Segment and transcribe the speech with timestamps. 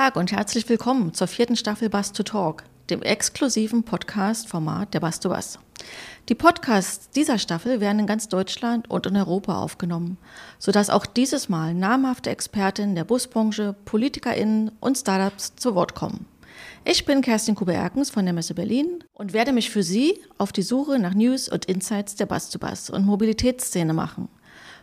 [0.00, 5.20] Tag und herzlich willkommen zur vierten Staffel Bass to Talk, dem exklusiven Podcast-Format der Bass
[5.20, 5.58] to Bass.
[6.30, 10.16] Die Podcasts dieser Staffel werden in ganz Deutschland und in Europa aufgenommen,
[10.58, 16.24] sodass auch dieses Mal namhafte Expertinnen der Busbranche, PolitikerInnen und Startups zu Wort kommen.
[16.86, 20.62] Ich bin Kerstin Kube-Erkens von der Messe Berlin und werde mich für Sie auf die
[20.62, 24.30] Suche nach News und Insights der Bass to Bass und Mobilitätsszene machen.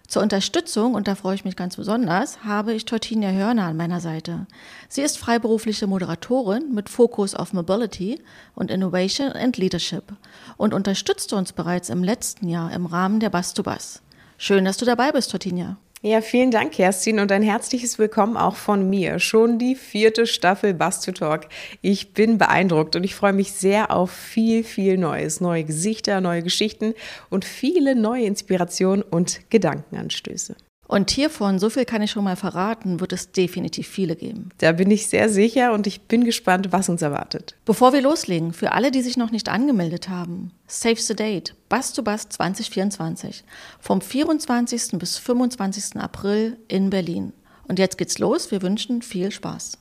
[0.07, 3.99] Zur Unterstützung, und da freue ich mich ganz besonders, habe ich Tortinia Hörner an meiner
[3.99, 4.47] Seite.
[4.87, 8.21] Sie ist freiberufliche Moderatorin mit Fokus auf Mobility
[8.55, 10.13] und Innovation and Leadership
[10.55, 14.01] und unterstützte uns bereits im letzten Jahr im Rahmen der Bass to Bass.
[14.37, 15.75] Schön, dass du dabei bist, Tortinia.
[16.03, 19.17] Ja, vielen Dank, Kerstin, und ein herzliches Willkommen auch von mir.
[19.17, 21.47] Schon die vierte Staffel Bass to Talk.
[21.81, 25.41] Ich bin beeindruckt und ich freue mich sehr auf viel, viel Neues.
[25.41, 26.93] Neue Gesichter, neue Geschichten
[27.31, 30.55] und viele neue Inspirationen und Gedankenanstöße.
[30.87, 34.49] Und hiervon, so viel kann ich schon mal verraten, wird es definitiv viele geben.
[34.59, 37.55] Da bin ich sehr sicher und ich bin gespannt, was uns erwartet.
[37.65, 41.91] Bevor wir loslegen, für alle, die sich noch nicht angemeldet haben, Save the Date, Bass
[41.93, 43.43] to Bass 2024,
[43.81, 44.93] vom 24.
[44.93, 45.97] bis 25.
[45.97, 47.33] April in Berlin.
[47.67, 49.77] Und jetzt geht's los, wir wünschen viel Spaß.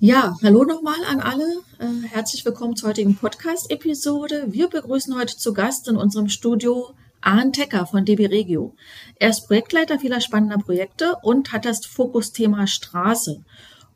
[0.00, 1.44] Ja, hallo nochmal an alle.
[1.80, 4.44] Äh, herzlich willkommen zur heutigen Podcast-Episode.
[4.46, 8.76] Wir begrüßen heute zu Gast in unserem Studio Arne Tecker von DB Regio.
[9.16, 13.44] Er ist Projektleiter vieler spannender Projekte und hat das Fokusthema Straße.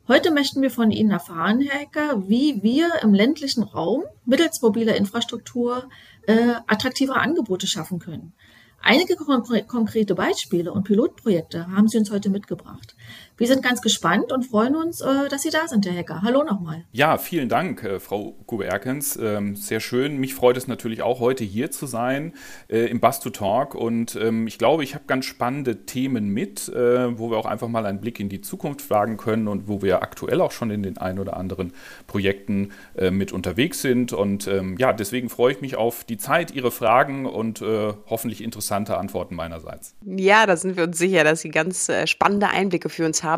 [0.09, 4.97] Heute möchten wir von Ihnen erfahren, Herr Ecker, wie wir im ländlichen Raum mittels mobiler
[4.97, 5.87] Infrastruktur
[6.27, 8.33] äh, attraktive Angebote schaffen können.
[8.85, 12.97] Einige konkrete Beispiele und Pilotprojekte haben Sie uns heute mitgebracht.
[13.43, 16.21] Wir sind ganz gespannt und freuen uns, äh, dass Sie da sind, Herr Hecker.
[16.21, 16.85] Hallo nochmal.
[16.93, 19.19] Ja, vielen Dank, äh, Frau Gube-Erkens.
[19.21, 20.15] Ähm, sehr schön.
[20.15, 22.31] Mich freut es natürlich auch, heute hier zu sein
[22.69, 23.75] äh, im Bus to Talk.
[23.75, 27.85] Und ähm, ich glaube, ich habe ganz spannende Themen mit, wo wir auch einfach mal
[27.85, 30.97] einen Blick in die Zukunft wagen können und wo wir aktuell auch schon in den
[30.97, 31.73] ein oder anderen
[32.07, 34.13] Projekten mit unterwegs sind.
[34.13, 37.61] Und ähm, ja, deswegen freue ich mich auf die Zeit, Ihre Fragen und
[38.09, 39.95] hoffentlich interessante Antworten meinerseits.
[40.05, 43.32] Ja, da sind wir uns sicher, dass Sie ganz spannende Einblicke für uns haben.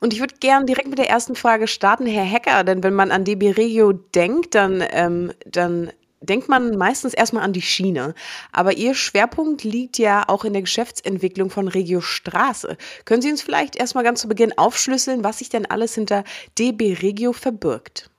[0.00, 3.10] Und ich würde gerne direkt mit der ersten Frage starten, Herr Hecker, denn wenn man
[3.10, 8.14] an DB Regio denkt, dann, ähm, dann denkt man meistens erstmal an die Schiene.
[8.52, 12.76] Aber Ihr Schwerpunkt liegt ja auch in der Geschäftsentwicklung von Regio Straße.
[13.04, 16.24] Können Sie uns vielleicht erstmal ganz zu Beginn aufschlüsseln, was sich denn alles hinter
[16.58, 18.11] DB Regio verbirgt?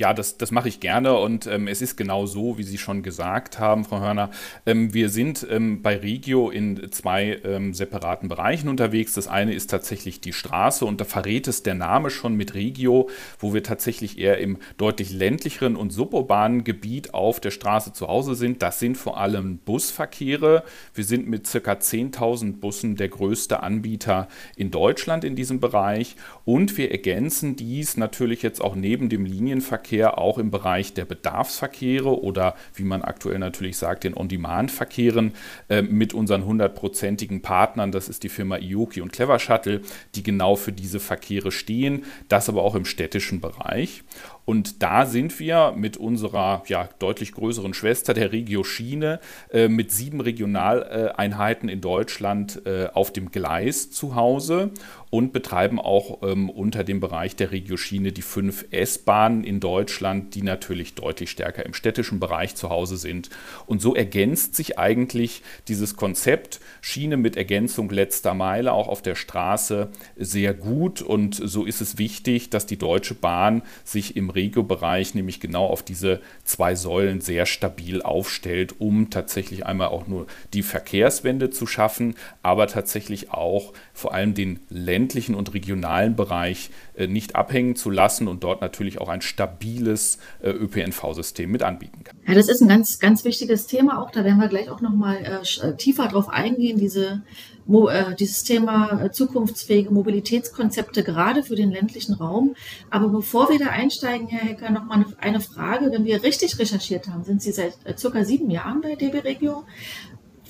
[0.00, 3.02] Ja, das, das mache ich gerne und ähm, es ist genau so, wie Sie schon
[3.02, 4.30] gesagt haben, Frau Hörner.
[4.64, 9.12] Ähm, wir sind ähm, bei Regio in zwei ähm, separaten Bereichen unterwegs.
[9.12, 13.10] Das eine ist tatsächlich die Straße und da verrät es der Name schon mit Regio,
[13.40, 18.36] wo wir tatsächlich eher im deutlich ländlicheren und suburbanen Gebiet auf der Straße zu Hause
[18.36, 18.62] sind.
[18.62, 20.64] Das sind vor allem Busverkehre.
[20.94, 21.72] Wir sind mit ca.
[21.72, 26.16] 10.000 Bussen der größte Anbieter in Deutschland in diesem Bereich
[26.46, 31.04] und wir ergänzen dies natürlich jetzt auch neben dem Linienverkehr Verkehr auch im Bereich der
[31.04, 35.32] Bedarfsverkehre oder wie man aktuell natürlich sagt, den On-Demand-Verkehren
[35.68, 39.80] äh, mit unseren hundertprozentigen Partnern, das ist die Firma Ioki und Clever Shuttle,
[40.14, 44.04] die genau für diese Verkehre stehen, das aber auch im städtischen Bereich.
[44.44, 49.20] Und da sind wir mit unserer ja, deutlich größeren Schwester, der Regio Schiene,
[49.52, 54.72] äh, mit sieben Regionaleinheiten in Deutschland äh, auf dem Gleis zu Hause
[55.10, 60.34] und betreiben auch ähm, unter dem Bereich der Regio Schiene die fünf S-Bahnen in Deutschland,
[60.36, 63.28] die natürlich deutlich stärker im städtischen Bereich zu Hause sind.
[63.66, 69.16] Und so ergänzt sich eigentlich dieses Konzept Schiene mit Ergänzung letzter Meile auch auf der
[69.16, 71.02] Straße sehr gut.
[71.02, 75.82] Und so ist es wichtig, dass die Deutsche Bahn sich im Regio-Bereich nämlich genau auf
[75.82, 82.14] diese zwei Säulen sehr stabil aufstellt, um tatsächlich einmal auch nur die Verkehrswende zu schaffen,
[82.42, 88.28] aber tatsächlich auch vor allem den ländlichen und regionalen Bereich äh, nicht abhängen zu lassen
[88.28, 92.16] und dort natürlich auch ein stabiles äh, ÖPNV-System mit anbieten kann.
[92.26, 94.10] Ja, das ist ein ganz, ganz wichtiges Thema auch.
[94.10, 97.22] Da werden wir gleich auch nochmal äh, äh, tiefer drauf eingehen, diese
[97.66, 102.54] äh, dieses Thema äh, zukunftsfähige Mobilitätskonzepte gerade für den ländlichen Raum.
[102.90, 105.90] Aber bevor wir da einsteigen, Herr Hecker, noch mal eine Frage.
[105.92, 109.64] Wenn wir richtig recherchiert haben, sind Sie seit äh, circa sieben Jahren bei DB Regio.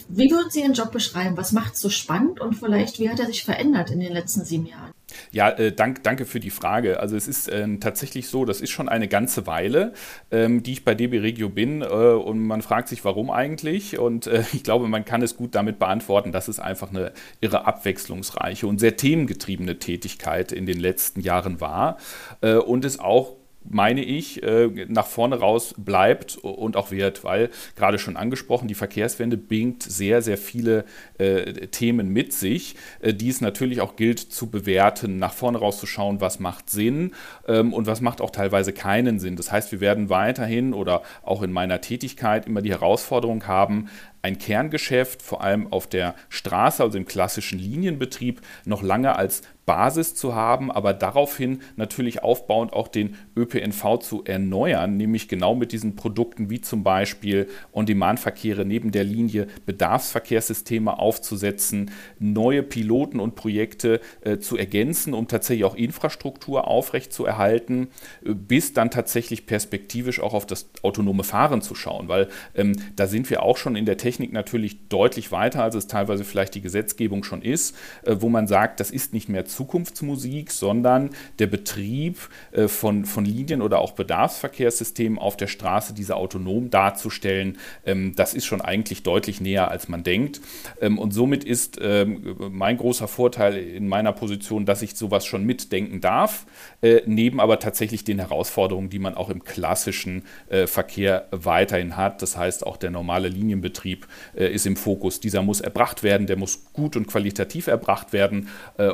[0.08, 1.36] Wie würden Sie Ihren Job beschreiben?
[1.36, 4.44] Was macht es so spannend und vielleicht, wie hat er sich verändert in den letzten
[4.44, 4.90] sieben Jahren?
[5.32, 7.00] Ja, äh, dank, danke für die Frage.
[7.00, 9.92] Also es ist äh, tatsächlich so, das ist schon eine ganze Weile,
[10.30, 13.98] ähm, die ich bei DB Regio bin äh, und man fragt sich, warum eigentlich?
[13.98, 17.66] Und äh, ich glaube, man kann es gut damit beantworten, dass es einfach eine irre
[17.66, 21.98] abwechslungsreiche und sehr themengetriebene Tätigkeit in den letzten Jahren war
[22.40, 27.50] äh, und es auch meine ich, äh, nach vorne raus bleibt und auch wird, weil
[27.76, 30.84] gerade schon angesprochen, die Verkehrswende bringt sehr, sehr viele
[31.18, 35.78] äh, Themen mit sich, äh, die es natürlich auch gilt zu bewerten, nach vorne raus
[35.78, 37.12] zu schauen, was macht Sinn
[37.46, 39.36] ähm, und was macht auch teilweise keinen Sinn.
[39.36, 43.88] Das heißt, wir werden weiterhin oder auch in meiner Tätigkeit immer die Herausforderung haben,
[44.22, 50.16] ein Kerngeschäft, vor allem auf der Straße, also im klassischen Linienbetrieb, noch lange als Basis
[50.16, 55.94] zu haben, aber daraufhin natürlich aufbauend auch den ÖPNV zu erneuern, nämlich genau mit diesen
[55.94, 64.38] Produkten wie zum Beispiel On-Demand-Verkehre neben der Linie, Bedarfsverkehrssysteme aufzusetzen, neue Piloten und Projekte äh,
[64.38, 67.90] zu ergänzen, um tatsächlich auch Infrastruktur aufrechtzuerhalten,
[68.24, 72.26] äh, bis dann tatsächlich perspektivisch auch auf das autonome Fahren zu schauen, weil
[72.56, 76.24] ähm, da sind wir auch schon in der Technik natürlich deutlich weiter, als es teilweise
[76.24, 80.50] vielleicht die Gesetzgebung schon ist, äh, wo man sagt, das ist nicht mehr zu Zukunftsmusik,
[80.50, 86.70] sondern der Betrieb äh, von, von Linien oder auch Bedarfsverkehrssystemen auf der Straße, diese autonom
[86.70, 90.40] darzustellen, ähm, das ist schon eigentlich deutlich näher, als man denkt.
[90.80, 95.44] Ähm, und somit ist ähm, mein großer Vorteil in meiner Position, dass ich sowas schon
[95.44, 96.46] mitdenken darf,
[96.80, 100.22] äh, neben aber tatsächlich den Herausforderungen, die man auch im klassischen
[100.66, 102.22] Verkehr weiterhin hat.
[102.22, 103.99] Das heißt, auch der normale Linienbetrieb
[104.34, 105.20] ist im Fokus.
[105.20, 108.48] Dieser muss erbracht werden, der muss gut und qualitativ erbracht werden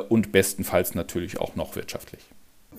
[0.09, 2.21] und besten bestenfalls natürlich auch noch wirtschaftlich.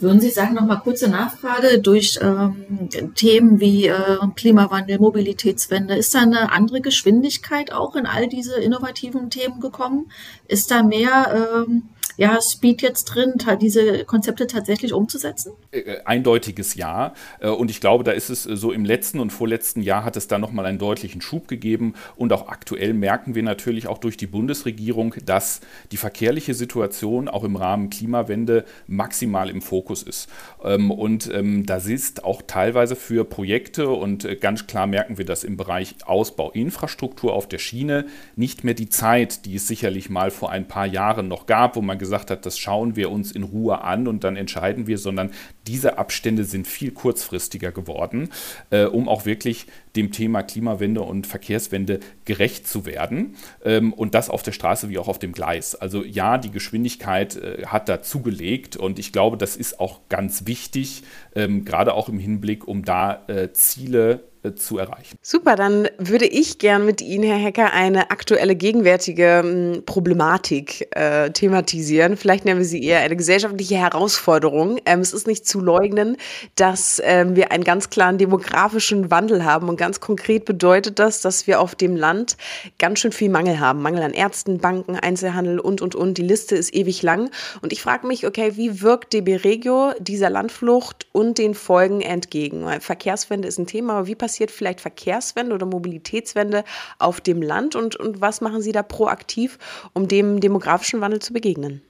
[0.01, 6.21] Würden Sie sagen, nochmal kurze Nachfrage, durch ähm, Themen wie äh, Klimawandel, Mobilitätswende, ist da
[6.21, 10.13] eine andere Geschwindigkeit auch in all diese innovativen Themen gekommen?
[10.47, 15.53] Ist da mehr ähm, ja, Speed jetzt drin, diese Konzepte tatsächlich umzusetzen?
[15.71, 17.15] Äh, äh, eindeutiges Ja.
[17.39, 20.27] Äh, und ich glaube, da ist es so im letzten und vorletzten Jahr hat es
[20.27, 21.95] da nochmal einen deutlichen Schub gegeben.
[22.17, 25.61] Und auch aktuell merken wir natürlich auch durch die Bundesregierung, dass
[25.93, 30.29] die verkehrliche Situation auch im Rahmen Klimawende maximal im Fokus ist.
[30.65, 35.45] Ähm, und ähm, das ist auch teilweise für Projekte und ganz klar merken wir das
[35.45, 40.33] im Bereich Ausbau Infrastruktur auf der Schiene nicht mehr die Zeit, die es sicherlich mal
[40.33, 43.33] vor ein paar Jahren noch gab, wo man gesagt gesagt hat, das schauen wir uns
[43.33, 45.31] in Ruhe an und dann entscheiden wir, sondern
[45.67, 48.31] diese Abstände sind viel kurzfristiger geworden,
[48.71, 53.37] äh, um auch wirklich dem Thema Klimawende und Verkehrswende gerecht zu werden.
[53.63, 55.75] Ähm, und das auf der Straße wie auch auf dem Gleis.
[55.75, 60.47] Also ja, die Geschwindigkeit äh, hat da zugelegt und ich glaube, das ist auch ganz
[60.47, 61.03] wichtig,
[61.35, 65.19] ähm, gerade auch im Hinblick, um da äh, Ziele zu erreichen.
[65.21, 71.31] Super, dann würde ich gern mit Ihnen, Herr Hecker, eine aktuelle, gegenwärtige hm, Problematik äh,
[71.31, 72.17] thematisieren.
[72.17, 74.79] Vielleicht nennen wir sie eher eine gesellschaftliche Herausforderung.
[74.87, 76.17] Ähm, es ist nicht zu leugnen,
[76.55, 79.69] dass ähm, wir einen ganz klaren demografischen Wandel haben.
[79.69, 82.37] Und ganz konkret bedeutet das, dass wir auf dem Land
[82.79, 83.83] ganz schön viel Mangel haben.
[83.83, 86.17] Mangel an Ärzten, Banken, Einzelhandel und, und, und.
[86.17, 87.31] Die Liste ist ewig lang.
[87.61, 92.65] Und ich frage mich, okay, wie wirkt DB Regio dieser Landflucht und den Folgen entgegen?
[92.81, 96.63] Verkehrswende ist ein Thema, aber wie passiert passiert vielleicht Verkehrswende oder Mobilitätswende
[96.99, 99.59] auf dem Land und, und was machen Sie da proaktiv,
[99.95, 101.81] um dem demografischen Wandel zu begegnen?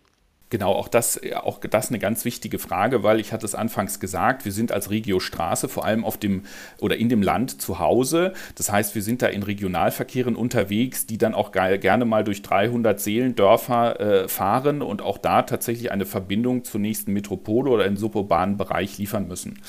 [0.51, 4.45] Genau, auch das, auch das eine ganz wichtige Frage, weil ich hatte es anfangs gesagt,
[4.45, 6.45] wir sind als Regio Straße vor allem auf dem
[6.81, 8.33] oder in dem Land zu Hause.
[8.55, 13.01] Das heißt, wir sind da in Regionalverkehren unterwegs, die dann auch gerne mal durch 300
[13.01, 18.57] Seelendörfer äh, fahren und auch da tatsächlich eine Verbindung zur nächsten Metropole oder im suburbanen
[18.57, 19.61] Bereich liefern müssen.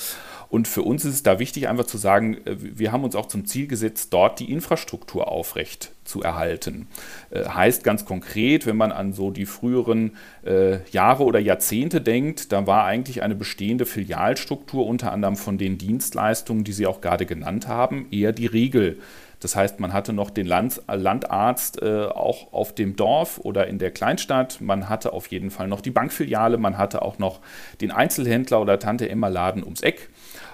[0.50, 3.26] Und für uns ist es da wichtig, einfach zu sagen, äh, wir haben uns auch
[3.26, 6.88] zum Ziel gesetzt, dort die Infrastruktur aufrecht zu erhalten.
[7.30, 12.52] Äh, heißt ganz konkret, wenn man an so die früheren äh, Jahre oder Jahrzehnte denkt,
[12.52, 17.26] da war eigentlich eine bestehende Filialstruktur unter anderem von den Dienstleistungen, die Sie auch gerade
[17.26, 18.98] genannt haben, eher die Regel.
[19.40, 23.78] Das heißt, man hatte noch den Land, Landarzt äh, auch auf dem Dorf oder in
[23.78, 24.60] der Kleinstadt.
[24.60, 26.58] Man hatte auf jeden Fall noch die Bankfiliale.
[26.58, 27.40] Man hatte auch noch
[27.80, 30.10] den Einzelhändler oder Tante Emma Laden ums Eck.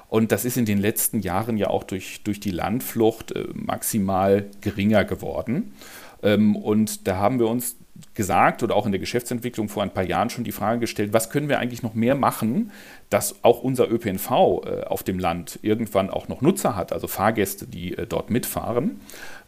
[0.09, 4.47] Und das ist in den letzten Jahren ja auch durch, durch die Landflucht äh, maximal
[4.61, 5.75] geringer geworden.
[6.27, 7.77] Ähm, und da haben wir uns
[8.15, 11.31] gesagt oder auch in der Geschäftsentwicklung vor ein paar Jahren schon die Frage gestellt, was
[11.31, 12.73] können wir eigentlich noch mehr machen,
[13.09, 17.67] dass auch unser ÖPNV äh, auf dem Land irgendwann auch noch Nutzer hat, also Fahrgäste,
[17.67, 19.01] die äh, dort mitfahren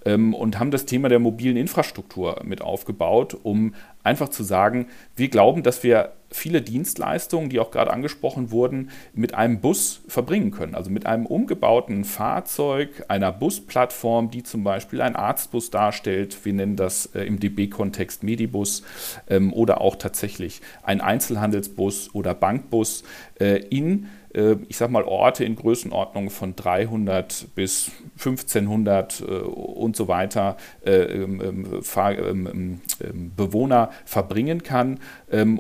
[0.05, 4.87] ähm, und haben das Thema der mobilen Infrastruktur mit aufgebaut, um einfach zu sagen,
[5.17, 10.51] wir glauben, dass wir viele Dienstleistungen, die auch gerade angesprochen wurden, mit einem Bus verbringen
[10.51, 10.75] können.
[10.75, 16.45] Also mit einem umgebauten Fahrzeug, einer Busplattform, die zum Beispiel ein Arztbus darstellt.
[16.45, 18.83] Wir nennen das äh, im DB-Kontext Medibus
[19.29, 23.05] ähm, oder auch tatsächlich ein Einzelhandelsbus oder Bankbus
[23.41, 30.09] äh, in ich sage mal, Orte in Größenordnung von 300 bis 1500 äh, und so
[30.09, 35.01] weiter äh, ähm, ähm, ähm, Bewohner verbringen kann,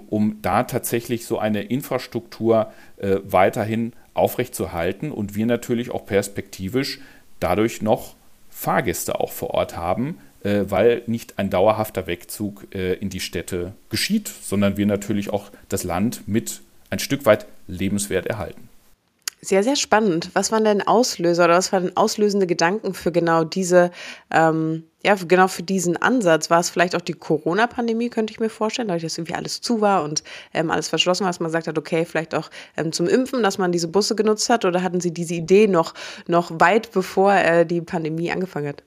[0.08, 2.72] um da tatsächlich so eine Infrastruktur
[3.24, 7.00] weiterhin aufrechtzuerhalten und wir natürlich auch perspektivisch
[7.40, 8.16] dadurch noch
[8.50, 13.72] Fahrgäste auch vor Ort haben, äh, weil nicht ein dauerhafter Wegzug äh, in die Städte
[13.88, 18.68] geschieht, sondern wir natürlich auch das Land mit ein Stück weit lebenswert erhalten.
[19.40, 20.30] Sehr, sehr spannend.
[20.32, 23.92] Was waren denn Auslöser oder was waren auslösende Gedanken für genau diese,
[24.32, 26.50] ähm, ja, genau für diesen Ansatz?
[26.50, 29.80] War es vielleicht auch die Corona-Pandemie, könnte ich mir vorstellen, dadurch, dass irgendwie alles zu
[29.80, 33.06] war und ähm, alles verschlossen war, dass man gesagt hat, okay, vielleicht auch ähm, zum
[33.06, 34.64] Impfen, dass man diese Busse genutzt hat?
[34.64, 35.94] Oder hatten Sie diese Idee noch,
[36.26, 38.82] noch weit bevor äh, die Pandemie angefangen hat?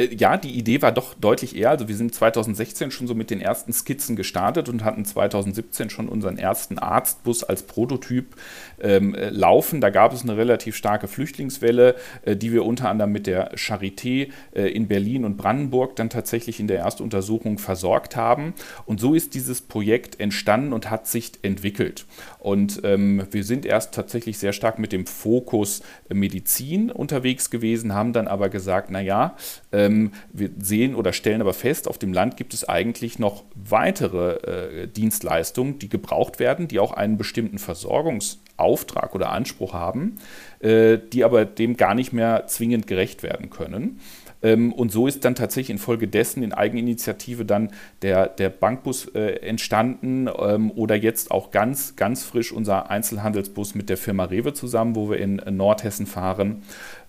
[0.00, 1.70] Äh, ja, die Idee war doch deutlich eher.
[1.70, 6.08] Also wir sind 2016 schon so mit den ersten Skizzen gestartet und hatten 2017 schon
[6.08, 8.36] unseren ersten Arztbus als Prototyp
[8.80, 9.80] ähm, äh, laufen.
[9.80, 14.30] Da gab es eine relativ starke Flüchtlingswelle, äh, die wir unter anderem mit der Charité
[14.54, 18.54] äh, in Berlin und Brandenburg dann tatsächlich in der Erstuntersuchung versorgt haben.
[18.86, 22.06] Und so ist dieses Projekt entstanden und hat sich entwickelt.
[22.40, 28.14] Und ähm, wir sind erst tatsächlich sehr stark mit dem Fokus Medizin unterwegs gewesen, haben
[28.14, 29.36] dann aber gesagt, naja,
[29.72, 34.36] ähm, wir sehen oder stellen aber fest, auf dem Land gibt es eigentlich noch weitere
[34.82, 40.16] äh, Dienstleistungen, die gebraucht werden, die auch einen bestimmten Versorgungsauftrag oder Anspruch haben,
[40.60, 44.00] äh, die aber dem gar nicht mehr zwingend gerecht werden können.
[44.42, 47.70] Ähm, und so ist dann tatsächlich infolgedessen in Eigeninitiative dann
[48.02, 53.88] der, der Bankbus äh, entstanden ähm, oder jetzt auch ganz, ganz frisch unser Einzelhandelsbus mit
[53.88, 56.62] der Firma Rewe zusammen, wo wir in Nordhessen fahren.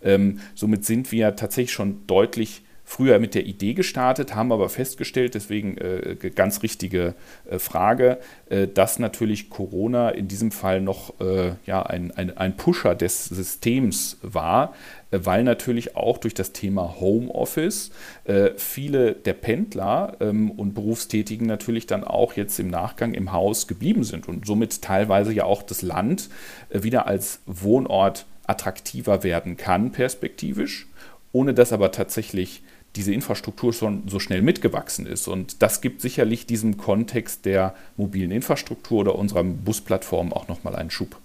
[0.04, 5.34] Ähm, somit sind wir tatsächlich schon deutlich früher mit der Idee gestartet, haben aber festgestellt,
[5.34, 7.16] deswegen äh, ganz richtige
[7.50, 8.18] äh, Frage,
[8.50, 13.26] äh, dass natürlich Corona in diesem Fall noch äh, ja, ein, ein, ein Pusher des
[13.26, 17.92] Systems war, äh, weil natürlich auch durch das Thema Homeoffice
[18.24, 23.68] äh, viele der Pendler ähm, und Berufstätigen natürlich dann auch jetzt im Nachgang im Haus
[23.68, 26.30] geblieben sind und somit teilweise ja auch das Land
[26.70, 30.88] wieder als Wohnort attraktiver werden kann, perspektivisch,
[31.32, 32.64] ohne dass aber tatsächlich
[32.96, 35.28] diese Infrastruktur schon so schnell mitgewachsen ist.
[35.28, 40.92] Und das gibt sicherlich diesem Kontext der mobilen Infrastruktur oder unserer Busplattform auch nochmal einen
[40.92, 41.18] Schub.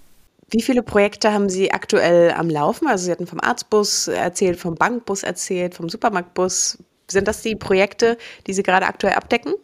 [0.50, 2.86] Wie viele Projekte haben Sie aktuell am Laufen?
[2.86, 6.78] Also Sie hatten vom Arztbus erzählt, vom Bankbus erzählt, vom Supermarktbus.
[7.08, 9.54] Sind das die Projekte, die Sie gerade aktuell abdecken?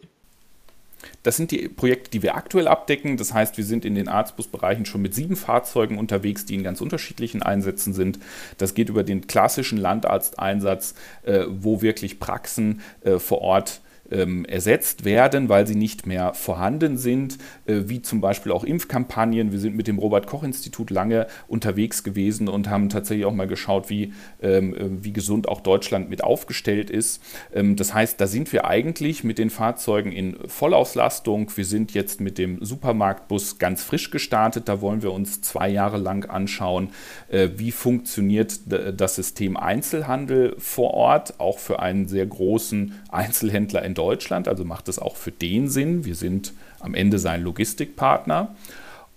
[1.23, 3.17] Das sind die Projekte, die wir aktuell abdecken.
[3.17, 6.81] Das heißt, wir sind in den Arztbusbereichen schon mit sieben Fahrzeugen unterwegs, die in ganz
[6.81, 8.19] unterschiedlichen Einsätzen sind.
[8.57, 13.81] Das geht über den klassischen Landarzteinsatz, äh, wo wirklich Praxen äh, vor Ort
[14.13, 19.51] ähm, ersetzt werden, weil sie nicht mehr vorhanden sind, äh, wie zum Beispiel auch Impfkampagnen.
[19.51, 24.13] Wir sind mit dem Robert-Koch-Institut lange unterwegs gewesen und haben tatsächlich auch mal geschaut, wie,
[24.41, 27.21] ähm, äh, wie gesund auch Deutschland mit aufgestellt ist.
[27.53, 31.51] Ähm, das heißt, da sind wir eigentlich mit den Fahrzeugen in Vollauslastung.
[31.55, 34.69] Wir sind jetzt mit dem Supermarktbus ganz frisch gestartet.
[34.69, 36.89] Da wollen wir uns zwei Jahre lang anschauen,
[37.29, 43.93] äh, wie funktioniert das System Einzelhandel vor Ort, auch für einen sehr großen Einzelhändler in
[43.93, 44.02] Deutschland.
[44.03, 46.03] Deutschland, also macht es auch für den Sinn.
[46.03, 48.53] Wir sind am Ende sein Logistikpartner.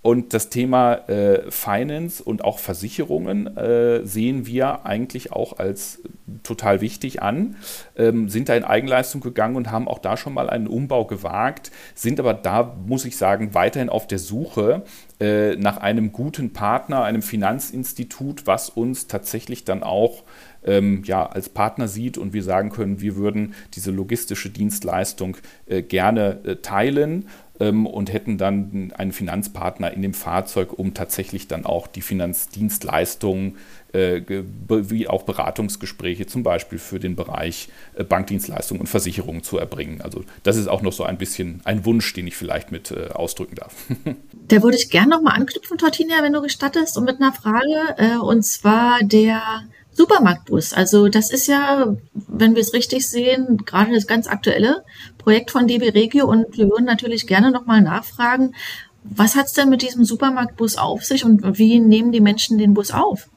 [0.01, 6.01] Und das Thema äh, Finance und auch Versicherungen äh, sehen wir eigentlich auch als
[6.43, 7.55] total wichtig an,
[7.97, 11.71] ähm, sind da in Eigenleistung gegangen und haben auch da schon mal einen Umbau gewagt,
[11.95, 14.83] sind aber da, muss ich sagen, weiterhin auf der Suche
[15.19, 20.23] äh, nach einem guten Partner, einem Finanzinstitut, was uns tatsächlich dann auch
[20.63, 25.81] ähm, ja, als Partner sieht und wir sagen können, wir würden diese logistische Dienstleistung äh,
[25.81, 31.87] gerne äh, teilen und hätten dann einen Finanzpartner in dem Fahrzeug, um tatsächlich dann auch
[31.87, 33.55] die Finanzdienstleistungen
[33.93, 34.21] äh,
[34.67, 40.01] wie auch Beratungsgespräche zum Beispiel für den Bereich äh, Bankdienstleistungen und Versicherungen zu erbringen.
[40.01, 43.09] Also das ist auch noch so ein bisschen ein Wunsch, den ich vielleicht mit äh,
[43.13, 43.73] ausdrücken darf.
[44.49, 48.45] Da würde ich gerne nochmal anknüpfen, Tortinia, wenn du gestattest, und mit einer Frage, und
[48.45, 50.71] zwar der Supermarktbus.
[50.71, 54.85] Also das ist ja, wenn wir es richtig sehen, gerade das ganz aktuelle
[55.27, 58.55] Projekt von DB Regio und wir würden natürlich gerne nochmal nachfragen,
[59.03, 62.73] was hat es denn mit diesem Supermarktbus auf sich und wie nehmen die Menschen den
[62.73, 63.27] Bus auf?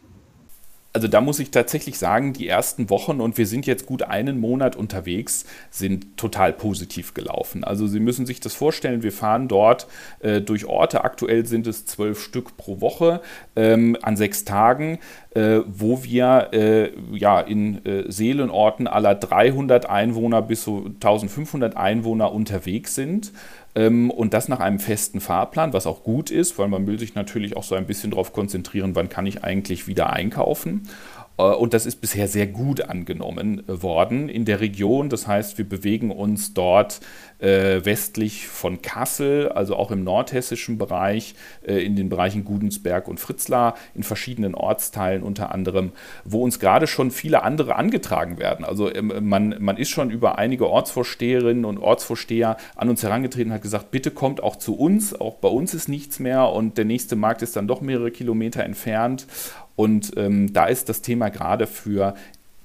[0.92, 4.40] Also da muss ich tatsächlich sagen, die ersten Wochen und wir sind jetzt gut einen
[4.40, 7.62] Monat unterwegs, sind total positiv gelaufen.
[7.62, 9.86] Also Sie müssen sich das vorstellen, wir fahren dort
[10.18, 13.20] äh, durch Orte, aktuell sind es zwölf Stück pro Woche
[13.54, 14.98] ähm, an sechs Tagen,
[15.34, 22.32] äh, wo wir äh, ja in äh, Seelenorten aller 300 Einwohner bis zu 1500 Einwohner
[22.32, 23.32] unterwegs sind.
[23.74, 27.14] Ähm, und das nach einem festen Fahrplan, was auch gut ist, weil man will sich
[27.14, 30.88] natürlich auch so ein bisschen darauf konzentrieren, wann kann ich eigentlich wieder einkaufen.
[31.40, 35.08] Äh, und das ist bisher sehr gut angenommen äh, worden in der Region.
[35.08, 37.00] Das heißt, wir bewegen uns dort
[37.40, 41.34] äh, westlich von Kassel, also auch im nordhessischen Bereich,
[41.66, 45.92] äh, in den Bereichen Gudensberg und Fritzlar, in verschiedenen Ortsteilen unter anderem,
[46.24, 48.64] wo uns gerade schon viele andere angetragen werden.
[48.64, 53.54] Also ähm, man, man ist schon über einige Ortsvorsteherinnen und Ortsvorsteher an uns herangetreten und
[53.54, 56.84] hat gesagt, bitte kommt auch zu uns, auch bei uns ist nichts mehr und der
[56.84, 59.26] nächste Markt ist dann doch mehrere Kilometer entfernt.
[59.76, 62.14] Und ähm, da ist das Thema gerade für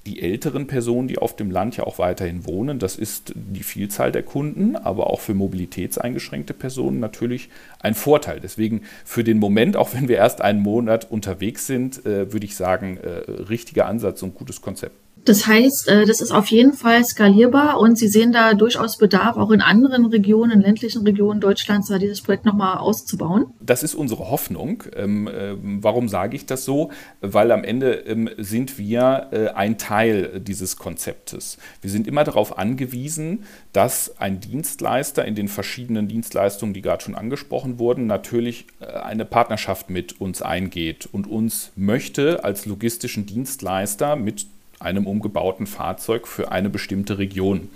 [0.06, 2.78] die älteren Personen, die auf dem Land ja auch weiterhin wohnen.
[2.78, 7.48] Das ist die Vielzahl der Kunden, aber auch für mobilitätseingeschränkte Personen natürlich
[7.80, 8.40] ein Vorteil.
[8.40, 12.56] Deswegen für den Moment, auch wenn wir erst einen Monat unterwegs sind, äh, würde ich
[12.56, 14.94] sagen, äh, richtiger Ansatz und gutes Konzept.
[15.26, 19.36] Das heißt, äh, das ist auf jeden Fall skalierbar und Sie sehen da durchaus Bedarf,
[19.36, 23.46] auch in anderen Regionen, ländlichen Regionen Deutschlands, da dieses Projekt nochmal auszubauen.
[23.60, 24.84] Das ist unsere Hoffnung.
[24.94, 26.90] Ähm, äh, warum sage ich das so?
[27.20, 31.58] Weil am Ende ähm, sind wir äh, ein Teil dieses Konzeptes.
[31.82, 37.16] Wir sind immer darauf angewiesen, dass ein Dienstleister in den verschiedenen Dienstleistungen, die gerade schon
[37.16, 44.46] angesprochen wurden, natürlich eine Partnerschaft mit uns eingeht und uns möchte als logistischen Dienstleister mit
[44.80, 47.68] einem umgebauten Fahrzeug für eine bestimmte Region.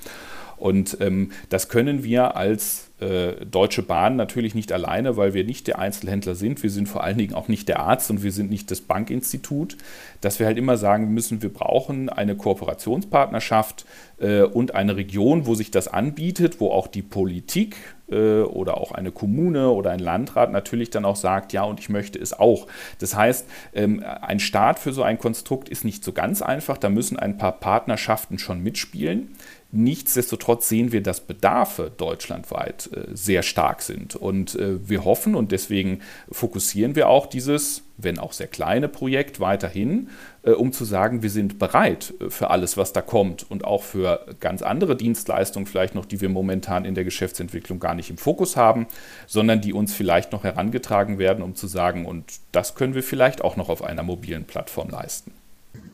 [0.60, 5.66] Und ähm, das können wir als äh, Deutsche Bahn natürlich nicht alleine, weil wir nicht
[5.66, 6.62] der Einzelhändler sind.
[6.62, 9.78] Wir sind vor allen Dingen auch nicht der Arzt und wir sind nicht das Bankinstitut.
[10.20, 13.86] Dass wir halt immer sagen müssen, wir brauchen eine Kooperationspartnerschaft
[14.20, 17.76] äh, und eine Region, wo sich das anbietet, wo auch die Politik
[18.10, 22.18] oder auch eine Kommune oder ein Landrat natürlich dann auch sagt, ja, und ich möchte
[22.18, 22.66] es auch.
[22.98, 26.78] Das heißt, ähm, ein Start für so ein Konstrukt ist nicht so ganz einfach.
[26.78, 29.36] Da müssen ein paar Partnerschaften schon mitspielen.
[29.72, 34.16] Nichtsdestotrotz sehen wir, dass Bedarfe deutschlandweit äh, sehr stark sind.
[34.16, 39.38] Und äh, wir hoffen und deswegen fokussieren wir auch dieses, wenn auch sehr kleine Projekt
[39.38, 40.08] weiterhin,
[40.42, 44.26] äh, um zu sagen, wir sind bereit für alles, was da kommt und auch für
[44.40, 48.56] ganz andere Dienstleistungen vielleicht noch, die wir momentan in der Geschäftsentwicklung gar nicht im Fokus
[48.56, 48.88] haben,
[49.28, 53.42] sondern die uns vielleicht noch herangetragen werden, um zu sagen, und das können wir vielleicht
[53.44, 55.32] auch noch auf einer mobilen Plattform leisten.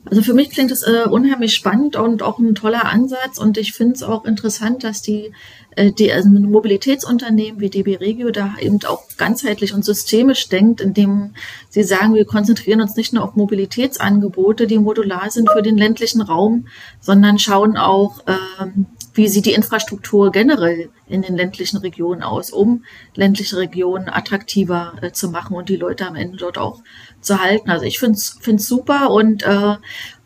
[0.09, 3.39] Also für mich klingt es äh, unheimlich spannend und auch ein toller Ansatz.
[3.39, 5.33] Und ich finde es auch interessant, dass die,
[5.73, 11.35] äh, die also Mobilitätsunternehmen wie DB Regio da eben auch ganzheitlich und systemisch denkt, indem
[11.71, 16.21] sie sagen, wir konzentrieren uns nicht nur auf Mobilitätsangebote, die modular sind für den ländlichen
[16.21, 16.69] Raum,
[17.01, 22.85] sondern schauen auch, ähm, wie sieht die Infrastruktur generell in den ländlichen Regionen aus, um
[23.15, 26.83] ländliche Regionen attraktiver äh, zu machen und die Leute am Ende dort auch
[27.21, 27.71] zu halten.
[27.71, 29.77] Also ich finde es super und äh,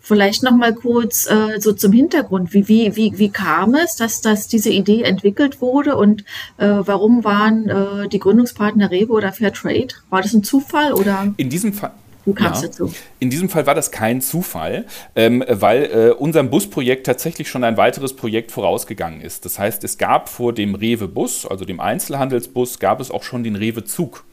[0.01, 2.53] vielleicht noch mal kurz äh, so zum Hintergrund.
[2.53, 6.23] Wie, wie, wie, wie kam es, dass, dass diese Idee entwickelt wurde und
[6.59, 9.95] äh, warum waren äh, die Gründungspartner Rewe oder Fairtrade?
[10.09, 11.33] War das ein Zufall oder?
[11.37, 11.93] In diesem Fall.
[12.25, 12.69] Wie kam es ja.
[12.69, 12.93] dazu?
[13.19, 17.77] In diesem Fall war das kein Zufall, ähm, weil äh, unserem Busprojekt tatsächlich schon ein
[17.77, 19.45] weiteres Projekt vorausgegangen ist.
[19.45, 23.57] Das heißt, es gab vor dem Rewe-Bus, also dem Einzelhandelsbus, gab es auch schon den
[23.57, 24.25] Rewe-Zug.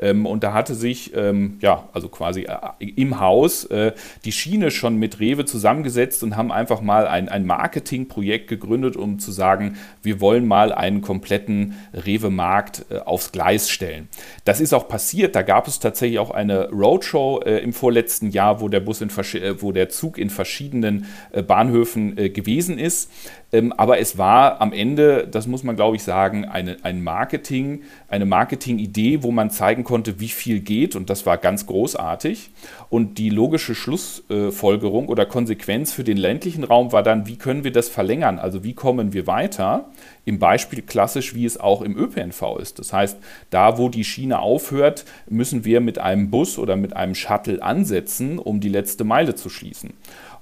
[0.00, 3.92] Ähm, und da hatte sich, ähm, ja, also quasi äh, im Haus äh,
[4.24, 9.18] die Schiene schon mit Rewe zusammengesetzt und haben einfach mal ein, ein Marketingprojekt gegründet, um
[9.18, 14.08] zu sagen, wir wollen mal einen kompletten Rewe-Markt äh, aufs Gleis stellen.
[14.44, 15.36] Das ist auch passiert.
[15.36, 19.08] Da gab es tatsächlich auch eine Roadshow äh, im vorletzten Jahr, wo der Bus in
[19.08, 23.10] äh, wo der Zug in verschiedenen äh, Bahnhöfen gewesen ist.
[23.54, 27.82] Ähm, aber es war am Ende, das muss man glaube ich sagen, eine, ein Marketing,
[28.08, 32.50] eine Marketingidee, wo man zeigen konnte, wie viel geht und das war ganz großartig.
[32.90, 37.70] Und die logische Schlussfolgerung oder Konsequenz für den ländlichen Raum war dann, wie können wir
[37.70, 38.40] das verlängern?
[38.40, 39.88] Also wie kommen wir weiter?
[40.24, 42.80] Im Beispiel klassisch, wie es auch im ÖPNV ist.
[42.80, 43.18] Das heißt,
[43.50, 48.40] da wo die Schiene aufhört, müssen wir mit einem Bus oder mit einem Shuttle ansetzen,
[48.40, 49.92] um die letzte Meile zu schließen.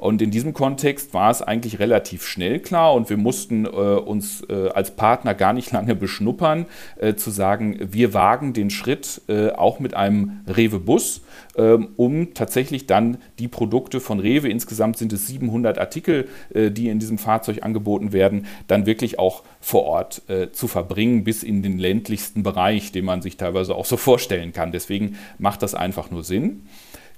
[0.02, 4.42] Und in diesem Kontext war es eigentlich relativ schnell klar und wir mussten äh, uns
[4.50, 9.50] äh, als Partner gar nicht lange beschnuppern, äh, zu sagen, wir wagen den Schritt äh,
[9.50, 11.22] auch mit einem Rewe-Bus,
[11.56, 16.88] ähm, um tatsächlich dann die Produkte von Rewe, insgesamt sind es 700 Artikel, äh, die
[16.88, 21.62] in diesem Fahrzeug angeboten werden, dann wirklich auch vor Ort äh, zu verbringen, bis in
[21.62, 24.72] den ländlichsten Bereich, den man sich teilweise auch so vorstellen kann.
[24.72, 26.62] Deswegen macht das einfach nur Sinn.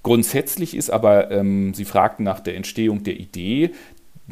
[0.04, 3.72] Grundsätzlich ist aber, ähm, Sie fragten nach der Entstehung der Idee,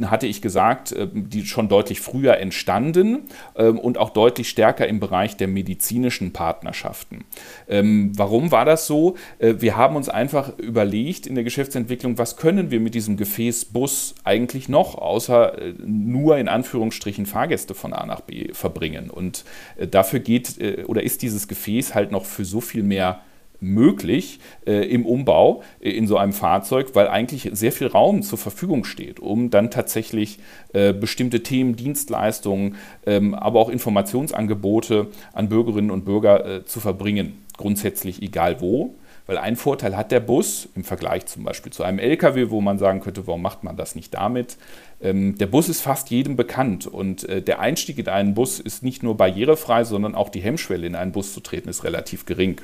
[0.03, 3.25] hatte ich gesagt, äh, die schon deutlich früher entstanden
[3.57, 7.25] ähm, und auch deutlich stärker im Bereich der medizinischen Partnerschaften.
[7.69, 9.17] Ähm, warum war das so?
[9.39, 14.15] Äh, wir haben uns einfach überlegt in der Geschäftsentwicklung, was können wir mit diesem Gefäßbus
[14.25, 19.11] eigentlich noch, außer äh, nur in Anführungsstrichen Fahrgäste von A nach B verbringen.
[19.11, 19.45] Und
[19.91, 23.21] dafür geht oder ist dieses Gefäß halt noch für so viel mehr
[23.63, 28.39] möglich äh, im Umbau äh, in so einem Fahrzeug, weil eigentlich sehr viel Raum zur
[28.39, 30.39] Verfügung steht, um dann tatsächlich
[30.73, 37.43] äh, bestimmte Themen, Dienstleistungen, ähm, aber auch Informationsangebote an Bürgerinnen und Bürger äh, zu verbringen.
[37.57, 38.95] Grundsätzlich egal wo.
[39.27, 42.79] Weil ein Vorteil hat der Bus im Vergleich zum Beispiel zu einem LKW, wo man
[42.79, 44.57] sagen könnte, warum macht man das nicht damit?
[45.01, 48.83] Ähm, der Bus ist fast jedem bekannt und äh, der Einstieg in einen Bus ist
[48.83, 52.61] nicht nur barrierefrei, sondern auch die Hemmschwelle in einen Bus zu treten ist relativ gering.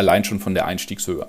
[0.00, 1.26] Allein schon von der Einstiegshöhe.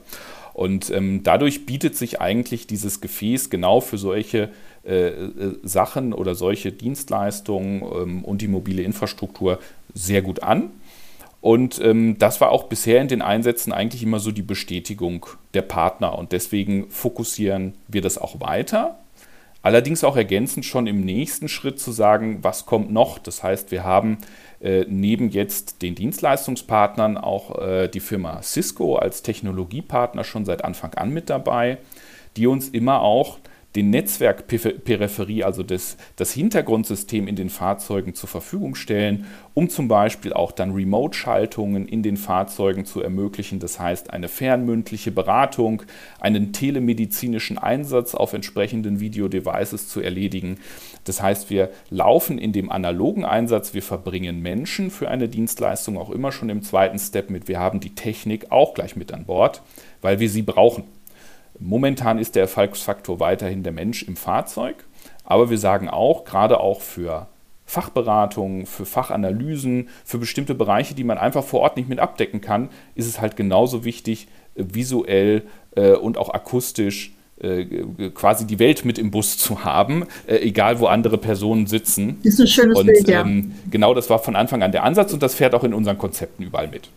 [0.54, 4.50] Und ähm, dadurch bietet sich eigentlich dieses Gefäß genau für solche
[4.86, 9.60] äh, äh, Sachen oder solche Dienstleistungen ähm, und die mobile Infrastruktur
[9.94, 10.72] sehr gut an.
[11.42, 15.64] Und ähm, das war auch bisher in den Einsätzen eigentlich immer so die Bestätigung der
[15.64, 16.18] Partner.
[16.18, 19.01] Und deswegen fokussieren wir das auch weiter.
[19.64, 23.20] Allerdings auch ergänzend schon im nächsten Schritt zu sagen, was kommt noch.
[23.20, 24.18] Das heißt, wir haben
[24.60, 30.96] äh, neben jetzt den Dienstleistungspartnern auch äh, die Firma Cisco als Technologiepartner schon seit Anfang
[30.96, 31.78] an mit dabei,
[32.38, 33.38] die uns immer auch
[33.76, 40.34] den Netzwerkperipherie, also das, das Hintergrundsystem in den Fahrzeugen zur Verfügung stellen, um zum Beispiel
[40.34, 43.60] auch dann Remote-Schaltungen in den Fahrzeugen zu ermöglichen.
[43.60, 45.84] Das heißt, eine fernmündliche Beratung,
[46.20, 50.58] einen telemedizinischen Einsatz auf entsprechenden Videodevices zu erledigen.
[51.06, 56.10] Das heißt, wir laufen in dem analogen Einsatz, wir verbringen Menschen für eine Dienstleistung auch
[56.10, 57.48] immer schon im zweiten Step mit.
[57.48, 59.62] Wir haben die Technik auch gleich mit an Bord,
[60.02, 60.84] weil wir sie brauchen.
[61.62, 64.84] Momentan ist der Erfolgsfaktor weiterhin der Mensch im Fahrzeug,
[65.24, 67.28] aber wir sagen auch, gerade auch für
[67.66, 72.70] Fachberatungen, für Fachanalysen, für bestimmte Bereiche, die man einfach vor Ort nicht mit abdecken kann,
[72.96, 75.44] ist es halt genauso wichtig, äh, visuell
[75.76, 77.64] äh, und auch akustisch äh,
[78.14, 82.18] quasi die Welt mit im Bus zu haben, egal wo andere Personen sitzen.
[82.24, 83.22] Das ist ein schönes und, Bild, ja.
[83.22, 85.98] Ähm, genau das war von Anfang an der Ansatz und das fährt auch in unseren
[85.98, 86.90] Konzepten überall mit.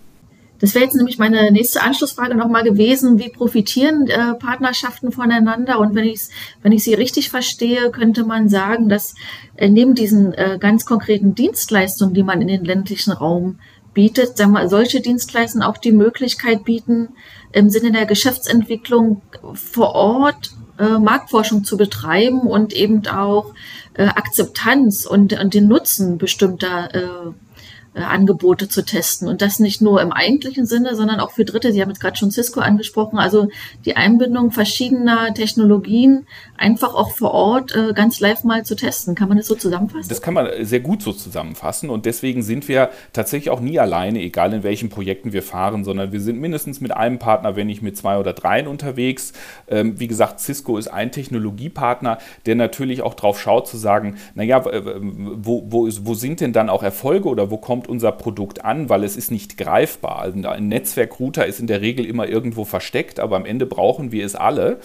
[0.64, 3.18] Das wäre jetzt nämlich meine nächste Anschlussfrage nochmal gewesen.
[3.18, 5.78] Wie profitieren äh, Partnerschaften voneinander?
[5.78, 6.22] Und wenn ich
[6.62, 9.14] wenn ich Sie richtig verstehe, könnte man sagen, dass
[9.56, 13.58] äh, neben diesen äh, ganz konkreten Dienstleistungen, die man in den ländlichen Raum
[13.92, 17.10] bietet, sagen wir, solche Dienstleistungen auch die Möglichkeit bieten,
[17.52, 19.20] im Sinne der Geschäftsentwicklung
[19.52, 23.52] vor Ort äh, Marktforschung zu betreiben und eben auch
[23.92, 27.32] äh, Akzeptanz und, und den Nutzen bestimmter äh,
[27.94, 29.28] äh, Angebote zu testen.
[29.28, 31.72] Und das nicht nur im eigentlichen Sinne, sondern auch für Dritte.
[31.72, 33.18] Sie haben jetzt gerade schon Cisco angesprochen.
[33.18, 33.48] Also
[33.84, 36.26] die Einbindung verschiedener Technologien
[36.56, 39.14] einfach auch vor Ort äh, ganz live mal zu testen.
[39.14, 40.08] Kann man das so zusammenfassen?
[40.08, 41.88] Das kann man sehr gut so zusammenfassen.
[41.88, 46.12] Und deswegen sind wir tatsächlich auch nie alleine, egal in welchen Projekten wir fahren, sondern
[46.12, 49.32] wir sind mindestens mit einem Partner, wenn nicht mit zwei oder dreien unterwegs.
[49.68, 54.64] Ähm, wie gesagt, Cisco ist ein Technologiepartner, der natürlich auch drauf schaut zu sagen, naja,
[54.64, 58.88] wo, wo, wo sind denn dann auch Erfolge oder wo kommt kommt unser Produkt an,
[58.88, 60.20] weil es ist nicht greifbar.
[60.20, 64.24] Also ein Netzwerkrouter ist in der Regel immer irgendwo versteckt, aber am Ende brauchen wir
[64.24, 64.78] es alle.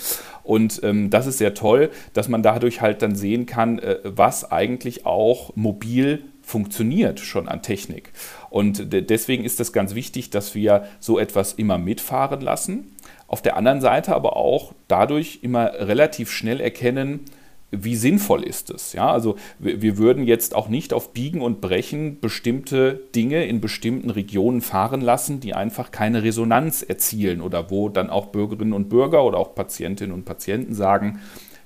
[0.43, 4.51] Und ähm, das ist sehr toll, dass man dadurch halt dann sehen kann, äh, was
[4.51, 8.11] eigentlich auch mobil funktioniert schon an Technik.
[8.49, 12.95] Und deswegen ist es ganz wichtig, dass wir so etwas immer mitfahren lassen.
[13.27, 17.25] Auf der anderen Seite aber auch dadurch immer relativ schnell erkennen,
[17.71, 18.93] wie sinnvoll ist es?
[18.93, 24.09] Ja, also wir, würden jetzt auch nicht auf Biegen und Brechen bestimmte Dinge in bestimmten
[24.09, 29.23] Regionen fahren lassen, die einfach keine Resonanz erzielen oder wo dann auch Bürgerinnen und Bürger
[29.23, 31.19] oder auch Patientinnen und Patienten sagen,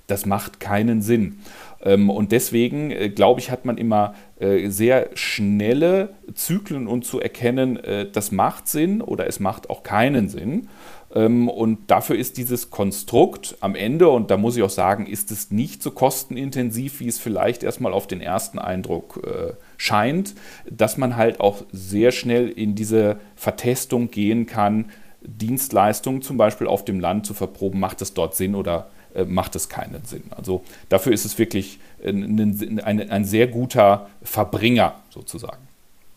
[0.08, 1.40] das macht keinen Sinn.
[1.82, 7.22] Ähm, und deswegen, äh, glaube ich, hat man immer äh, sehr schnelle Zyklen, um zu
[7.22, 10.68] erkennen, äh, das macht Sinn oder es macht auch keinen Sinn.
[11.14, 15.32] Ähm, und dafür ist dieses Konstrukt am Ende, und da muss ich auch sagen, ist
[15.32, 20.36] es nicht so kostenintensiv, wie es vielleicht erstmal auf den ersten Eindruck äh, scheint,
[20.70, 24.86] dass man halt auch sehr schnell in diese Vertestung gehen kann,
[25.22, 29.56] Dienstleistungen zum Beispiel auf dem Land zu verproben, macht es dort Sinn oder äh, macht
[29.56, 30.24] es keinen Sinn.
[30.32, 35.73] Also dafür ist es wirklich ein, ein, ein sehr guter Verbringer sozusagen.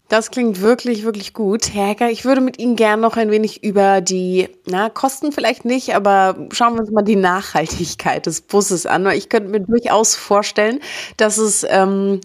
[0.09, 1.75] Das klingt wirklich, wirklich gut.
[1.75, 5.65] Herr Hecker, ich würde mit Ihnen gern noch ein wenig über die, na, Kosten vielleicht
[5.65, 9.05] nicht, aber schauen wir uns mal die Nachhaltigkeit des Busses an.
[9.11, 10.79] Ich könnte mir durchaus vorstellen,
[11.17, 12.21] dass es ähm,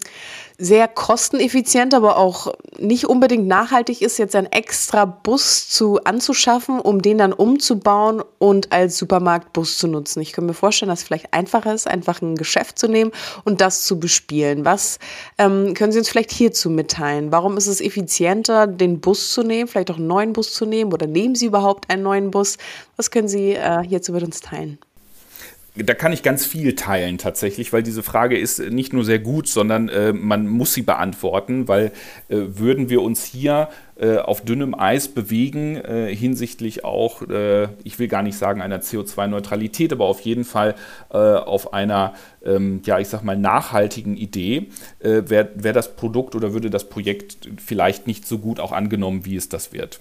[0.62, 7.02] sehr kosteneffizient, aber auch nicht unbedingt nachhaltig ist, jetzt einen extra Bus zu anzuschaffen, um
[7.02, 10.22] den dann umzubauen und als Supermarktbus zu nutzen.
[10.22, 13.12] Ich könnte mir vorstellen, dass es vielleicht einfacher ist, einfach ein Geschäft zu nehmen
[13.44, 14.64] und das zu bespielen.
[14.64, 15.00] Was
[15.40, 17.32] ähm, können Sie uns vielleicht hierzu mitteilen?
[17.32, 20.94] Warum ist es effizienter, den Bus zu nehmen, vielleicht auch einen neuen Bus zu nehmen
[20.94, 22.58] oder nehmen Sie überhaupt einen neuen Bus?
[22.98, 24.78] Was können Sie äh, hierzu mit uns teilen?
[25.76, 29.48] Da kann ich ganz viel teilen tatsächlich, weil diese Frage ist nicht nur sehr gut,
[29.48, 31.94] sondern äh, man muss sie beantworten, weil
[32.28, 38.00] äh, würden wir uns hier äh, auf dünnem Eis bewegen äh, hinsichtlich auch, äh, ich
[38.00, 40.76] will gar nicht sagen einer CO2-Neutralität, aber auf jeden Fall
[41.12, 44.68] äh, auf einer, ähm, ja, ich sag mal, nachhaltigen Idee,
[45.00, 49.26] äh, wäre wär das Produkt oder würde das Projekt vielleicht nicht so gut auch angenommen,
[49.26, 50.00] wie es das wird.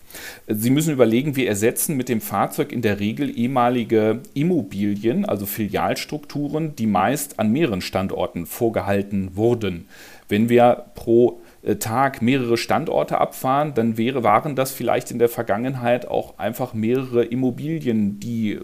[0.48, 6.74] Sie müssen überlegen, wir ersetzen mit dem Fahrzeug in der Regel ehemalige Immobilien, also Filialstrukturen,
[6.76, 9.88] die meist an mehreren Standorten vorgehalten wurden.
[10.28, 11.39] Wenn wir pro äh,
[11.78, 17.24] Tag mehrere Standorte abfahren, dann wäre, waren das vielleicht in der Vergangenheit auch einfach mehrere
[17.24, 18.60] Immobilien, die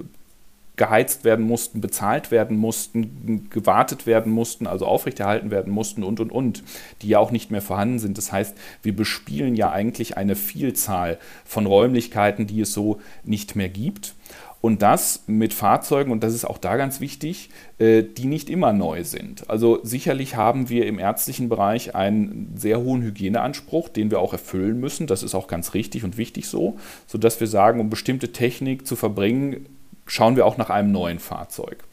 [0.77, 6.31] geheizt werden mussten, bezahlt werden mussten, gewartet werden mussten, also aufrechterhalten werden mussten und, und,
[6.31, 6.63] und,
[7.03, 8.19] die ja auch nicht mehr vorhanden sind.
[8.19, 13.71] Das heißt, wir bespielen ja eigentlich eine Vielzahl von Räumlichkeiten, die es so nicht mehr
[13.71, 14.15] gibt.
[14.61, 18.73] Und das mit Fahrzeugen, und das ist auch da ganz wichtig, äh, die nicht immer
[18.73, 19.49] neu sind.
[19.49, 24.81] Also sicherlich haben wir im ärztlichen Bereich einen sehr hohen Hygieneanspruch, den wir auch erfüllen
[24.81, 25.07] müssen.
[25.07, 28.97] Das ist auch ganz richtig und wichtig so, sodass wir sagen, um bestimmte Technik zu
[28.97, 29.67] verbringen,
[30.07, 31.85] schauen wir auch nach einem neuen Fahrzeug.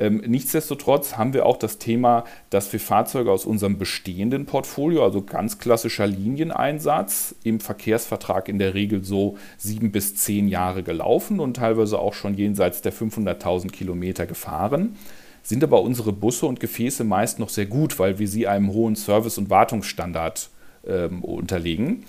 [0.00, 5.22] Ähm, nichtsdestotrotz haben wir auch das Thema, dass wir Fahrzeuge aus unserem bestehenden Portfolio, also
[5.22, 11.54] ganz klassischer Linieneinsatz, im Verkehrsvertrag in der Regel so sieben bis zehn Jahre gelaufen und
[11.58, 14.96] teilweise auch schon jenseits der 500.000 Kilometer gefahren
[15.42, 18.94] sind aber unsere Busse und Gefäße meist noch sehr gut, weil wir sie einem hohen
[18.94, 20.50] Service- und Wartungsstandard
[20.86, 22.04] ähm, unterlegen.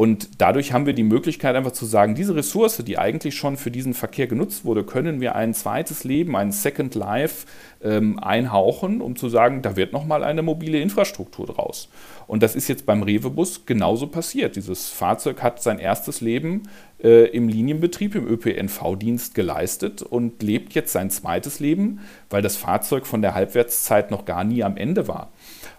[0.00, 3.70] Und dadurch haben wir die Möglichkeit einfach zu sagen, diese Ressource, die eigentlich schon für
[3.70, 7.46] diesen Verkehr genutzt wurde, können wir ein zweites Leben, ein Second Life
[7.82, 11.90] ähm, einhauchen, um zu sagen, da wird nochmal eine mobile Infrastruktur draus.
[12.26, 14.56] Und das ist jetzt beim Rewe-Bus genauso passiert.
[14.56, 16.62] Dieses Fahrzeug hat sein erstes Leben
[17.02, 23.06] äh, im Linienbetrieb, im ÖPNV-Dienst geleistet und lebt jetzt sein zweites Leben, weil das Fahrzeug
[23.06, 25.30] von der Halbwertszeit noch gar nie am Ende war.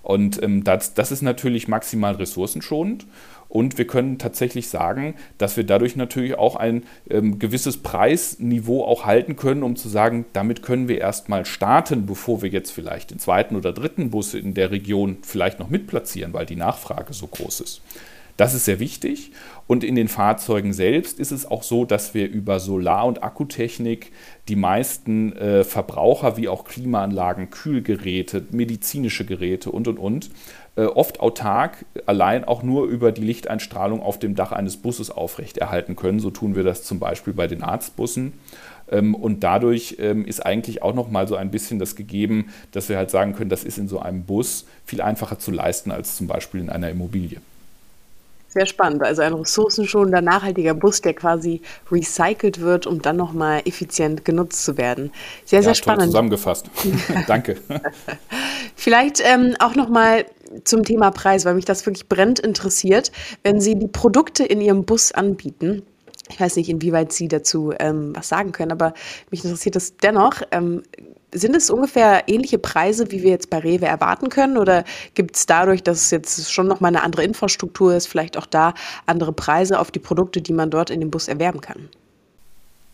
[0.03, 3.05] Und ähm, das, das ist natürlich maximal ressourcenschonend.
[3.51, 9.05] Und wir können tatsächlich sagen, dass wir dadurch natürlich auch ein ähm, gewisses Preisniveau auch
[9.05, 13.19] halten können, um zu sagen, damit können wir erstmal starten, bevor wir jetzt vielleicht den
[13.19, 17.59] zweiten oder dritten Bus in der Region vielleicht noch mitplatzieren, weil die Nachfrage so groß
[17.59, 17.81] ist.
[18.37, 19.31] Das ist sehr wichtig.
[19.67, 24.11] Und in den Fahrzeugen selbst ist es auch so, dass wir über Solar- und Akkutechnik
[24.47, 30.29] die meisten äh, Verbraucher wie auch Klimaanlagen, Kühlgeräte, medizinische Geräte und, und, und
[30.75, 36.19] oft autark allein auch nur über die Lichteinstrahlung auf dem Dach eines Busses aufrechterhalten können.
[36.19, 38.34] So tun wir das zum Beispiel bei den Arztbussen.
[38.91, 42.89] Ähm, und dadurch ähm, ist eigentlich auch noch mal so ein bisschen das gegeben, dass
[42.89, 46.17] wir halt sagen können, das ist in so einem Bus viel einfacher zu leisten als
[46.17, 47.39] zum Beispiel in einer Immobilie.
[48.53, 49.01] Sehr spannend.
[49.01, 54.77] Also ein ressourcenschonender, nachhaltiger Bus, der quasi recycelt wird, um dann nochmal effizient genutzt zu
[54.77, 55.11] werden.
[55.45, 56.07] Sehr, ja, sehr spannend.
[56.07, 56.69] zusammengefasst.
[57.27, 57.55] Danke.
[58.75, 60.25] Vielleicht ähm, auch nochmal
[60.65, 63.13] zum Thema Preis, weil mich das wirklich brennend interessiert.
[63.41, 65.83] Wenn Sie die Produkte in Ihrem Bus anbieten,
[66.29, 68.93] ich weiß nicht, inwieweit Sie dazu ähm, was sagen können, aber
[69.29, 70.41] mich interessiert das dennoch.
[70.51, 70.83] Ähm,
[71.34, 74.58] sind es ungefähr ähnliche Preise, wie wir jetzt bei Rewe erwarten können?
[74.58, 78.46] Oder gibt es dadurch, dass es jetzt schon nochmal eine andere Infrastruktur ist, vielleicht auch
[78.46, 78.74] da
[79.06, 81.89] andere Preise auf die Produkte, die man dort in dem Bus erwerben kann?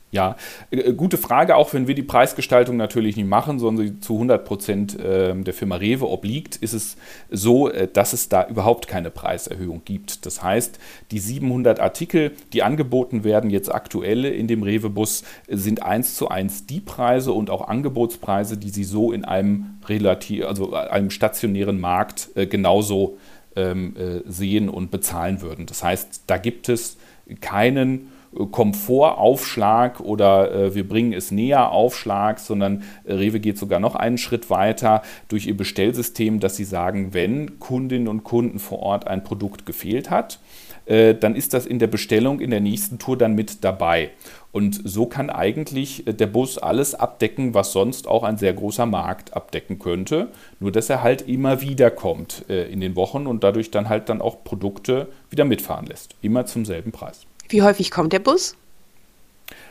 [0.10, 0.38] Ja,
[0.72, 4.46] äh, gute Frage, auch wenn wir die Preisgestaltung natürlich nicht machen, sondern sie zu 100
[4.46, 6.96] Prozent ähm, der Firma Rewe obliegt, ist es
[7.30, 10.26] so, äh, dass es da überhaupt keine Preiserhöhung gibt.
[10.26, 10.80] Das heißt,
[11.12, 16.66] die 700 Artikel, die angeboten werden, jetzt aktuell in dem Rewe-Bus, sind eins zu eins
[16.66, 22.30] die Preise und auch Angebotspreise, die Sie so in einem relativ, also einem stationären Markt
[22.36, 23.18] äh, genauso
[23.58, 23.96] ähm,
[24.28, 25.66] sehen und bezahlen würden.
[25.66, 26.98] Das heißt, da gibt es
[27.42, 28.12] keinen
[28.52, 34.18] Komfortaufschlag oder äh, wir bringen es näher Aufschlag, sondern äh, Rewe geht sogar noch einen
[34.18, 39.24] Schritt weiter durch ihr Bestellsystem, dass sie sagen, wenn Kundinnen und Kunden vor Ort ein
[39.24, 40.40] Produkt gefehlt hat,
[40.88, 44.12] äh, dann ist das in der Bestellung in der nächsten Tour dann mit dabei.
[44.52, 48.86] Und so kann eigentlich äh, der Bus alles abdecken, was sonst auch ein sehr großer
[48.86, 50.30] Markt abdecken könnte.
[50.60, 54.10] Nur dass er halt immer wieder kommt äh, in den Wochen und dadurch dann halt
[54.10, 56.16] dann auch Produkte wieder mitfahren lässt.
[56.22, 57.28] Immer zum selben Preis.
[57.50, 58.56] Wie häufig kommt der Bus?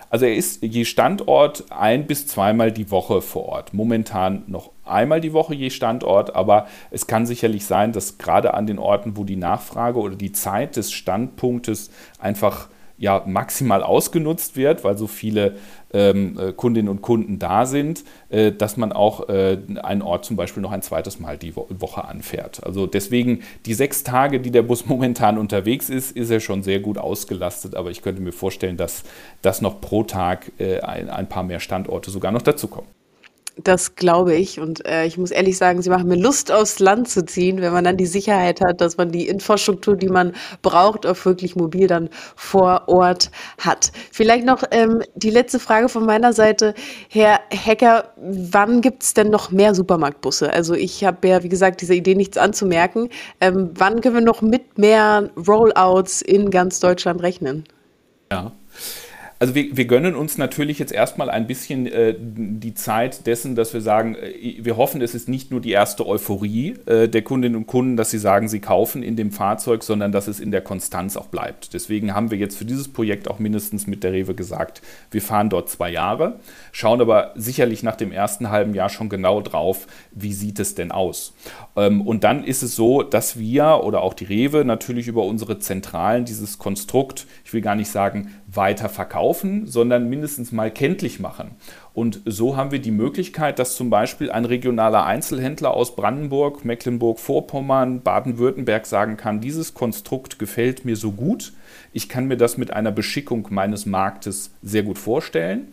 [0.09, 3.75] Also er ist je Standort ein bis zweimal die Woche vor Ort.
[3.75, 8.67] Momentan noch einmal die Woche je Standort, aber es kann sicherlich sein, dass gerade an
[8.67, 14.85] den Orten, wo die Nachfrage oder die Zeit des Standpunktes einfach ja maximal ausgenutzt wird,
[14.85, 15.57] weil so viele
[15.93, 20.37] ähm, äh, Kundinnen und Kunden da sind, äh, dass man auch äh, einen Ort zum
[20.37, 22.65] Beispiel noch ein zweites Mal die Wo Woche anfährt.
[22.65, 26.81] Also deswegen die sechs Tage, die der Bus momentan unterwegs ist, ist er schon sehr
[26.81, 29.05] gut ausgelastet, aber ich könnte mir vorstellen, dass
[29.43, 32.89] das noch pro Tag äh, ein, ein paar mehr Standorte sogar noch dazukommen.
[33.65, 34.61] Das glaube ich.
[34.61, 37.73] Und äh, ich muss ehrlich sagen, sie machen mir Lust, aufs Land zu ziehen, wenn
[37.73, 41.87] man dann die Sicherheit hat, dass man die Infrastruktur, die man braucht, auch wirklich mobil
[41.87, 43.93] dann vor Ort hat.
[44.13, 46.75] Vielleicht noch ähm, die letzte Frage von meiner Seite.
[47.09, 50.53] Herr Hecker, wann gibt es denn noch mehr Supermarktbusse?
[50.53, 53.09] Also ich habe ja, wie gesagt, dieser Idee nichts anzumerken.
[53.41, 57.65] Ähm, wann können wir noch mit mehr Rollouts in ganz Deutschland rechnen?
[58.31, 58.53] Ja.
[59.39, 63.75] Also wir, wir gönnen uns natürlich jetzt erstmal ein bisschen äh, die Zeit dessen, dass
[63.75, 67.57] wir sagen, äh, wir hoffen, es ist nicht nur die erste Euphorie äh, der Kundinnen
[67.57, 70.63] und Kunden, dass sie sagen, sie kaufen in dem Fahrzeug, sondern dass es in der
[70.63, 71.75] Konstanz auch bleibt.
[71.75, 75.51] Deswegen haben wir jetzt für dieses Projekt auch mindestens mit der Rewe gesagt, wir fahren
[75.51, 76.41] dort zwei Jahre,
[76.73, 80.91] schauen aber sicherlich nach dem ersten halben Jahr schon genau drauf, wie sieht es denn
[80.91, 81.35] aus.
[81.77, 85.59] Ähm, und dann ist es so, dass wir oder auch die Rewe natürlich über unsere
[85.59, 91.53] Zentralen dieses Konstrukt, ich will gar nicht sagen, weiter verkaufen, sondern mindestens mal kenntlich machen.
[91.95, 98.03] Und so haben wir die Möglichkeit, dass zum Beispiel ein regionaler Einzelhändler aus Brandenburg, Mecklenburg-Vorpommern,
[98.03, 101.53] Baden-Württemberg sagen kann, dieses Konstrukt gefällt mir so gut,
[101.93, 105.69] ich kann mir das mit einer Beschickung meines Marktes sehr gut vorstellen.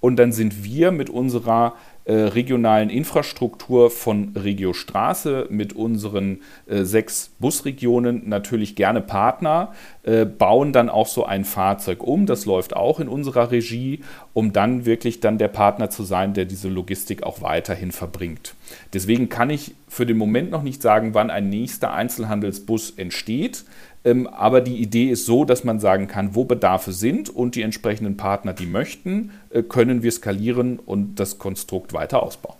[0.00, 1.74] Und dann sind wir mit unserer
[2.06, 10.26] äh, regionalen Infrastruktur von Regio Straße mit unseren äh, sechs Busregionen natürlich gerne Partner, äh,
[10.26, 12.26] bauen dann auch so ein Fahrzeug um.
[12.26, 14.00] Das läuft auch in unserer Regie,
[14.34, 18.54] um dann wirklich dann der Partner zu sein, der diese Logistik auch weiterhin verbringt.
[18.92, 23.64] Deswegen kann ich für den Moment noch nicht sagen, wann ein nächster Einzelhandelsbus entsteht.
[24.04, 27.62] Ähm, aber die Idee ist so, dass man sagen kann, wo Bedarfe sind und die
[27.62, 32.56] entsprechenden Partner, die möchten, äh, können wir skalieren und das Konstrukt weiter ausbauen.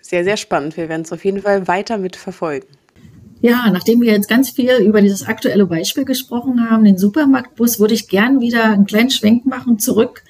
[0.00, 0.76] Sehr, sehr spannend.
[0.76, 2.66] Wir werden es auf jeden Fall weiter mit verfolgen.
[3.42, 7.94] Ja, nachdem wir jetzt ganz viel über dieses aktuelle Beispiel gesprochen haben, den Supermarktbus, würde
[7.94, 10.22] ich gern wieder einen kleinen Schwenk machen zurück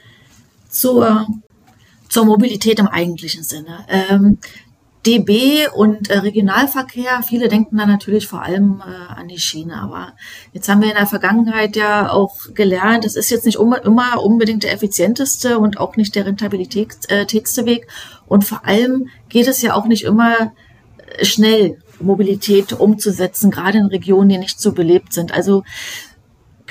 [0.69, 1.27] zur,
[2.09, 3.85] zur Mobilität im eigentlichen Sinne.
[3.89, 4.39] Ähm,
[5.11, 10.13] DB und äh, Regionalverkehr, viele denken da natürlich vor allem äh, an die Schiene, aber
[10.53, 14.23] jetzt haben wir in der Vergangenheit ja auch gelernt, es ist jetzt nicht um, immer
[14.23, 17.89] unbedingt der effizienteste und auch nicht der rentabilitätste Weg
[18.27, 20.53] und vor allem geht es ja auch nicht immer
[21.19, 25.33] äh, schnell, Mobilität umzusetzen, gerade in Regionen, die nicht so belebt sind.
[25.33, 25.65] Also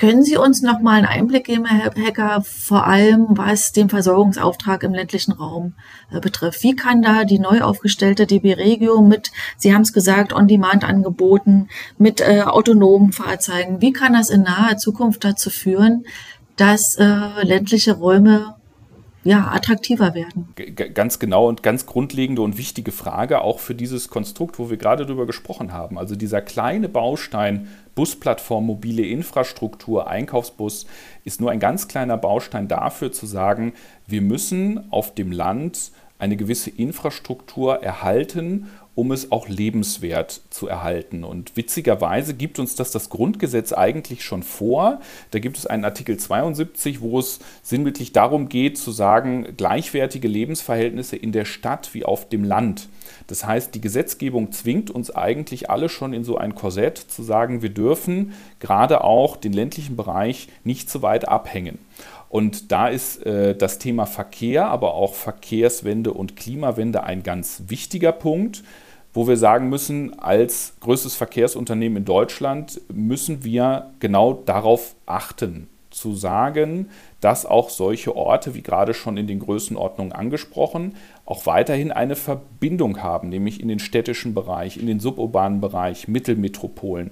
[0.00, 4.82] können Sie uns noch mal einen Einblick geben, Herr Hecker, vor allem was den Versorgungsauftrag
[4.82, 5.74] im ländlichen Raum
[6.10, 6.62] äh, betrifft?
[6.62, 12.22] Wie kann da die neu aufgestellte DB Regio mit, Sie haben es gesagt, On-Demand-Angeboten, mit
[12.22, 16.06] äh, autonomen Fahrzeugen, wie kann das in naher Zukunft dazu führen,
[16.56, 18.56] dass äh, ländliche Räume
[19.22, 20.54] ja, attraktiver werden.
[20.94, 25.04] Ganz genau und ganz grundlegende und wichtige Frage auch für dieses Konstrukt, wo wir gerade
[25.04, 25.98] drüber gesprochen haben.
[25.98, 30.86] Also dieser kleine Baustein Busplattform, mobile Infrastruktur, Einkaufsbus
[31.24, 33.74] ist nur ein ganz kleiner Baustein dafür zu sagen,
[34.06, 38.68] wir müssen auf dem Land eine gewisse Infrastruktur erhalten
[39.00, 41.24] um es auch lebenswert zu erhalten.
[41.24, 45.00] Und witzigerweise gibt uns das das Grundgesetz eigentlich schon vor.
[45.30, 51.16] Da gibt es einen Artikel 72, wo es sinnbildlich darum geht, zu sagen, gleichwertige Lebensverhältnisse
[51.16, 52.90] in der Stadt wie auf dem Land.
[53.26, 57.62] Das heißt, die Gesetzgebung zwingt uns eigentlich alle schon in so ein Korsett zu sagen,
[57.62, 61.78] wir dürfen gerade auch den ländlichen Bereich nicht zu weit abhängen.
[62.30, 68.12] Und da ist äh, das Thema Verkehr, aber auch Verkehrswende und Klimawende ein ganz wichtiger
[68.12, 68.62] Punkt,
[69.12, 76.14] wo wir sagen müssen, als größtes Verkehrsunternehmen in Deutschland müssen wir genau darauf achten, zu
[76.14, 76.88] sagen,
[77.20, 80.94] dass auch solche Orte, wie gerade schon in den Größenordnungen angesprochen,
[81.26, 87.10] auch weiterhin eine Verbindung haben, nämlich in den städtischen Bereich, in den suburbanen Bereich, Mittelmetropolen.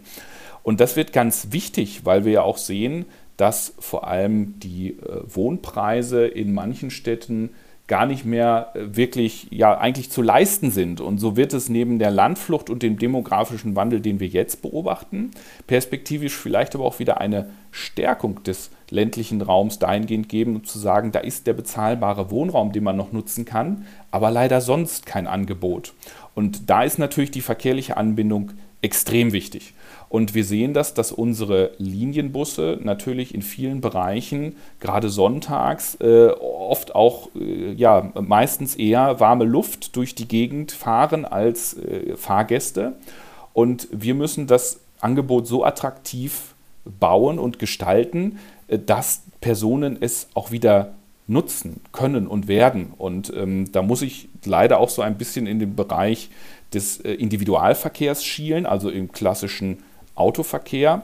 [0.62, 3.06] Und das wird ganz wichtig, weil wir ja auch sehen,
[3.36, 7.50] dass vor allem die äh, Wohnpreise in manchen Städten
[7.88, 11.00] gar nicht mehr äh, wirklich, ja, eigentlich zu leisten sind.
[11.00, 15.32] Und so wird es neben der Landflucht und dem demografischen Wandel, den wir jetzt beobachten,
[15.66, 21.12] perspektivisch vielleicht aber auch wieder eine Stärkung des ländlichen Raums dahingehend geben, um zu sagen,
[21.12, 25.94] da ist der bezahlbare Wohnraum, den man noch nutzen kann, aber leider sonst kein Angebot.
[26.34, 29.74] Und da ist natürlich die verkehrliche Anbindung extrem wichtig.
[30.08, 36.94] Und wir sehen das, dass unsere Linienbusse natürlich in vielen Bereichen, gerade sonntags, äh, oft
[36.94, 42.94] auch äh, ja, meistens eher warme Luft durch die Gegend fahren als äh, Fahrgäste.
[43.52, 46.54] Und wir müssen das Angebot so attraktiv
[46.98, 48.38] bauen und gestalten,
[48.68, 50.94] äh, dass Personen es auch wieder
[51.26, 52.94] nutzen können und werden.
[52.96, 56.30] Und ähm, da muss ich leider auch so ein bisschen in den Bereich
[56.72, 59.82] des äh, Individualverkehrs schielen, also im klassischen
[60.18, 61.02] Autoverkehr,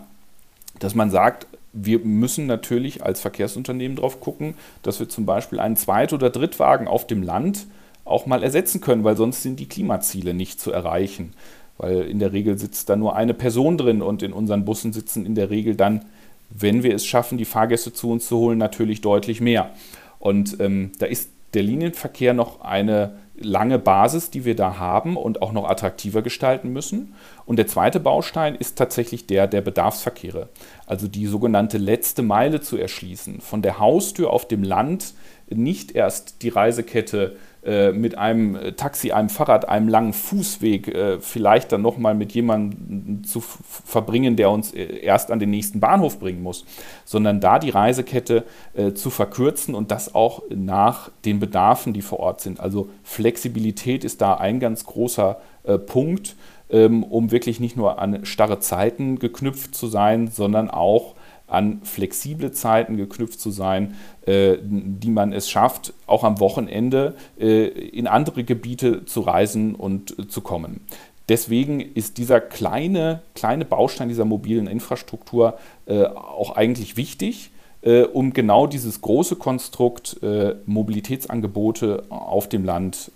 [0.79, 5.77] dass man sagt, wir müssen natürlich als Verkehrsunternehmen darauf gucken, dass wir zum Beispiel einen
[5.77, 7.67] Zweit- oder Drittwagen auf dem Land
[8.05, 11.33] auch mal ersetzen können, weil sonst sind die Klimaziele nicht zu erreichen.
[11.79, 15.27] Weil in der Regel sitzt da nur eine Person drin und in unseren Bussen sitzen
[15.27, 16.05] in der Regel dann,
[16.51, 19.71] wenn wir es schaffen, die Fahrgäste zu uns zu holen, natürlich deutlich mehr.
[20.21, 25.43] Und ähm, da ist der Linienverkehr noch eine lange Basis, die wir da haben und
[25.43, 27.15] auch noch attraktiver gestalten müssen.
[27.47, 30.49] Und der zweite Baustein ist tatsächlich der der Bedarfsverkehre,
[30.87, 33.41] also die sogenannte letzte Meile zu erschließen.
[33.41, 35.15] Von der Haustür auf dem Land
[35.49, 37.37] nicht erst die Reisekette
[37.93, 43.41] mit einem Taxi, einem Fahrrad, einem langen Fußweg äh, vielleicht dann nochmal mit jemandem zu
[43.41, 46.65] verbringen, der uns äh, erst an den nächsten Bahnhof bringen muss,
[47.05, 48.45] sondern da die Reisekette
[48.75, 52.61] äh, zu verkürzen und das auch nach den Bedarfen, die vor Ort sind.
[52.61, 56.37] Also Flexibilität ist da ein ganz großer äh, Punkt,
[56.71, 61.15] ähm, um wirklich nicht nur an starre Zeiten geknüpft zu sein, sondern auch
[61.47, 63.95] an flexible Zeiten geknüpft zu sein,
[64.27, 70.19] äh, die man es schafft, auch am Wochenende äh, in andere Gebiete zu reisen und
[70.19, 70.81] äh, zu kommen.
[71.29, 78.33] Deswegen ist dieser kleine, kleine Baustein dieser mobilen Infrastruktur äh, auch eigentlich wichtig äh, um
[78.33, 83.11] genau dieses große Konstrukt äh, Mobilitätsangebote auf dem Land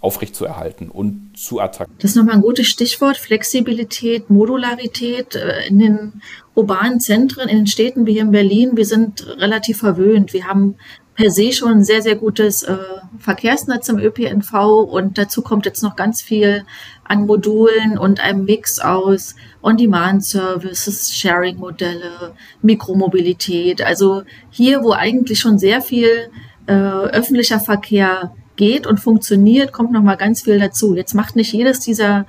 [0.00, 1.98] aufrechtzuerhalten und zu attraktivieren.
[2.00, 5.36] Das ist nochmal ein gutes Stichwort, Flexibilität, Modularität
[5.68, 6.22] in den
[6.56, 8.70] urbanen Zentren, in den Städten wie hier in Berlin.
[8.74, 10.32] Wir sind relativ verwöhnt.
[10.32, 10.76] Wir haben
[11.14, 12.76] per se schon ein sehr, sehr gutes äh,
[13.18, 14.52] Verkehrsnetz im ÖPNV
[14.90, 16.64] und dazu kommt jetzt noch ganz viel
[17.04, 23.82] an Modulen und einem Mix aus On-Demand-Services, Sharing-Modelle, Mikromobilität.
[23.82, 26.30] Also hier, wo eigentlich schon sehr viel
[26.66, 30.94] äh, öffentlicher Verkehr geht und funktioniert, kommt noch mal ganz viel dazu.
[30.94, 32.26] Jetzt macht nicht jedes dieser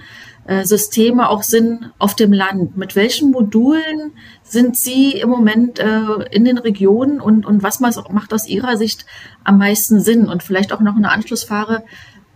[0.63, 2.77] Systeme auch Sinn auf dem Land?
[2.77, 8.33] Mit welchen Modulen sind Sie im Moment äh, in den Regionen und, und was macht
[8.33, 9.05] aus Ihrer Sicht
[9.43, 10.27] am meisten Sinn?
[10.29, 11.83] Und vielleicht auch noch eine Anschlussfrage.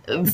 [0.06, 0.24] Äh,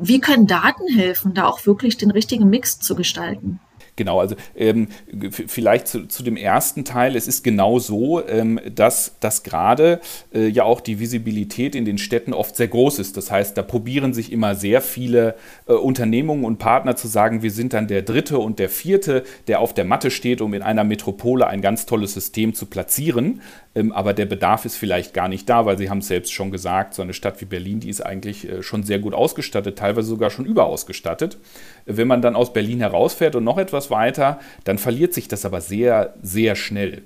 [0.00, 3.60] wie können Daten helfen, da auch wirklich den richtigen Mix zu gestalten?
[3.94, 4.88] Genau, also ähm,
[5.30, 7.14] vielleicht zu, zu, dem ersten Teil.
[7.14, 10.00] Es ist genau so, ähm, dass, dass gerade
[10.32, 13.18] äh, ja auch die Visibilität in den Städten oft sehr groß ist.
[13.18, 15.34] Das heißt, da probieren sich immer sehr viele
[15.66, 19.60] äh, Unternehmungen und Partner zu sagen, wir sind dann der dritte und der vierte, der
[19.60, 23.42] auf der Matte steht, um in einer Metropole ein ganz tolles System zu platzieren.
[23.74, 26.50] Ähm, aber der Bedarf ist vielleicht gar nicht da, weil Sie haben es selbst schon
[26.50, 30.08] gesagt, so eine Stadt wie Berlin, die ist eigentlich äh, schon sehr gut ausgestattet, teilweise
[30.08, 31.38] sogar schon überausgestattet.
[31.86, 35.60] Wenn man dann aus Berlin herausfährt und noch etwas weiter, dann verliert sich das aber
[35.60, 37.02] sehr, sehr schnell.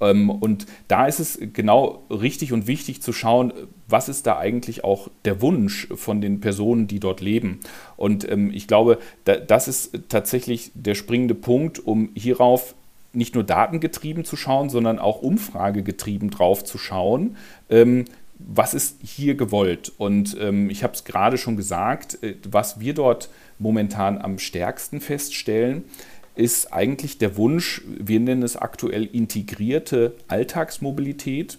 [0.00, 3.52] Ähm, und da ist es genau richtig und wichtig zu schauen,
[3.88, 7.60] was ist da eigentlich auch der Wunsch von den Personen, die dort leben.
[7.96, 12.74] Und ähm, ich glaube, das ist tatsächlich der springende Punkt, um hierauf
[13.12, 17.36] nicht nur datengetrieben zu schauen, sondern auch umfragegetrieben drauf zu schauen.
[17.70, 18.04] Ähm,
[18.38, 19.92] was ist hier gewollt?
[19.96, 20.36] Und
[20.68, 25.84] ich habe es gerade schon gesagt, äh, was wir dort momentan am stärksten feststellen,
[26.36, 31.58] ist eigentlich der Wunsch, wir nennen es aktuell integrierte Alltagsmobilität,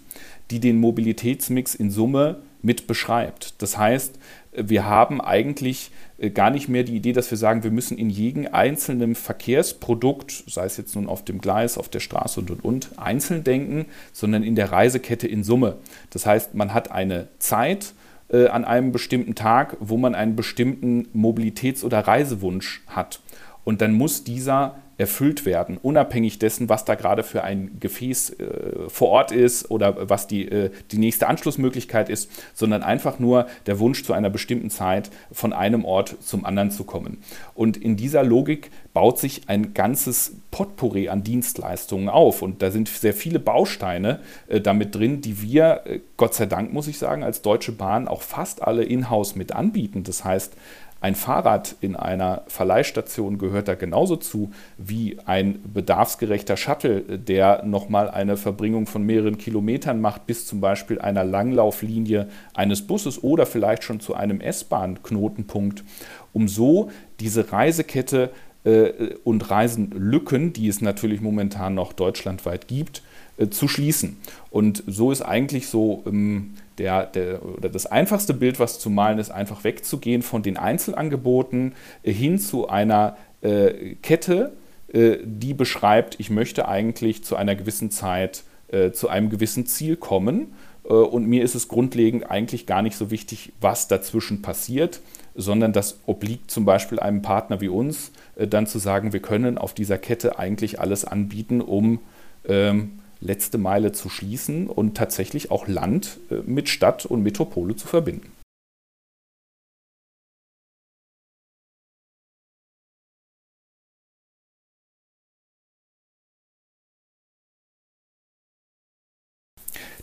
[0.50, 3.60] die den Mobilitätsmix in Summe mit beschreibt.
[3.62, 4.18] Das heißt,
[4.52, 8.10] wir haben eigentlich äh, gar nicht mehr die Idee, dass wir sagen, wir müssen in
[8.10, 12.64] jedem einzelnen Verkehrsprodukt, sei es jetzt nun auf dem Gleis, auf der Straße und und
[12.64, 15.76] und, einzeln denken, sondern in der Reisekette in Summe.
[16.10, 17.94] Das heißt, man hat eine Zeit,
[18.30, 23.20] äh, an einem bestimmten Tag, wo man einen bestimmten Mobilitäts- oder Reisewunsch hat.
[23.68, 28.88] Und dann muss dieser erfüllt werden, unabhängig dessen, was da gerade für ein Gefäß äh,
[28.88, 33.78] vor Ort ist oder was die, äh, die nächste Anschlussmöglichkeit ist, sondern einfach nur der
[33.78, 37.18] Wunsch zu einer bestimmten Zeit von einem Ort zum anderen zu kommen.
[37.54, 42.40] Und in dieser Logik baut sich ein ganzes Potpourri an Dienstleistungen auf.
[42.40, 46.72] Und da sind sehr viele Bausteine äh, damit drin, die wir, äh, Gott sei Dank
[46.72, 50.04] muss ich sagen, als Deutsche Bahn auch fast alle in-house mit anbieten.
[50.04, 50.54] Das heißt,
[51.00, 58.10] ein Fahrrad in einer Verleihstation gehört da genauso zu wie ein bedarfsgerechter Shuttle, der nochmal
[58.10, 63.84] eine Verbringung von mehreren Kilometern macht, bis zum Beispiel einer Langlauflinie eines Busses oder vielleicht
[63.84, 65.84] schon zu einem S-Bahn-Knotenpunkt,
[66.32, 66.90] um so
[67.20, 68.30] diese Reisekette
[68.64, 73.02] äh, und Reisenlücken, die es natürlich momentan noch deutschlandweit gibt,
[73.36, 74.16] äh, zu schließen.
[74.50, 79.18] Und so ist eigentlich so ähm, der, der, oder das einfachste Bild, was zu malen
[79.18, 84.52] ist, einfach wegzugehen von den Einzelangeboten äh, hin zu einer äh, Kette,
[84.92, 89.96] äh, die beschreibt, ich möchte eigentlich zu einer gewissen Zeit äh, zu einem gewissen Ziel
[89.96, 90.54] kommen.
[90.84, 95.00] Äh, und mir ist es grundlegend eigentlich gar nicht so wichtig, was dazwischen passiert,
[95.34, 99.58] sondern das obliegt zum Beispiel einem Partner wie uns, äh, dann zu sagen, wir können
[99.58, 102.00] auf dieser Kette eigentlich alles anbieten, um
[102.46, 107.86] ähm, letzte Meile zu schließen und tatsächlich auch Land äh, mit Stadt und Metropole zu
[107.86, 108.32] verbinden.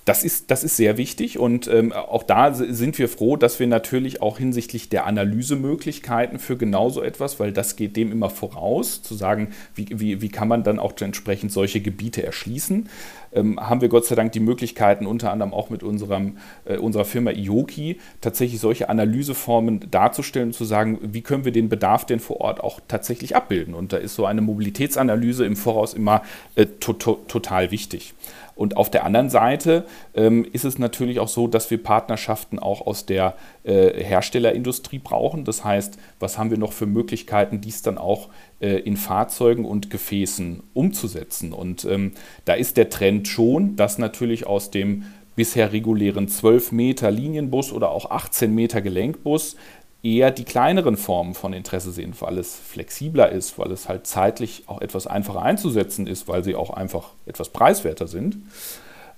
[0.06, 3.66] Das ist, das ist sehr wichtig und ähm, auch da sind wir froh, dass wir
[3.66, 9.16] natürlich auch hinsichtlich der Analysemöglichkeiten für genauso etwas, weil das geht dem immer voraus, zu
[9.16, 12.88] sagen, wie, wie, wie kann man dann auch entsprechend solche Gebiete erschließen,
[13.36, 17.06] ähm, haben wir Gott sei Dank die Möglichkeiten, unter anderem auch mit unserem, äh, unserer
[17.06, 22.20] Firma Ioki, tatsächlich solche Analyseformen darzustellen und zu sagen, wie können wir den Bedarf denn
[22.20, 23.74] vor Ort auch tatsächlich abbilden.
[23.74, 26.22] Und da ist so eine Mobilitätsanalyse im Voraus immer
[26.56, 28.14] äh, to to total wichtig.
[28.56, 32.88] Und auf der anderen Seite ähm, ist es natürlich auch so, dass wir Partnerschaften auch
[32.88, 35.44] aus der äh, Herstellerindustrie brauchen.
[35.44, 38.30] Das heißt, was haben wir noch für Möglichkeiten, dies dann auch
[38.60, 41.54] in Fahrzeugen und Gefäßen umzusetzen?
[41.54, 42.14] Und ähm,
[42.46, 45.04] da ist der Trend schon, dass natürlich aus dem
[45.36, 49.58] bisher regulären 12 Meter Linienbus oder auch 18 Meter Gelenkbus
[50.06, 54.64] eher die kleineren Formen von Interesse sehen, weil es flexibler ist, weil es halt zeitlich
[54.68, 58.38] auch etwas einfacher einzusetzen ist, weil sie auch einfach etwas preiswerter sind.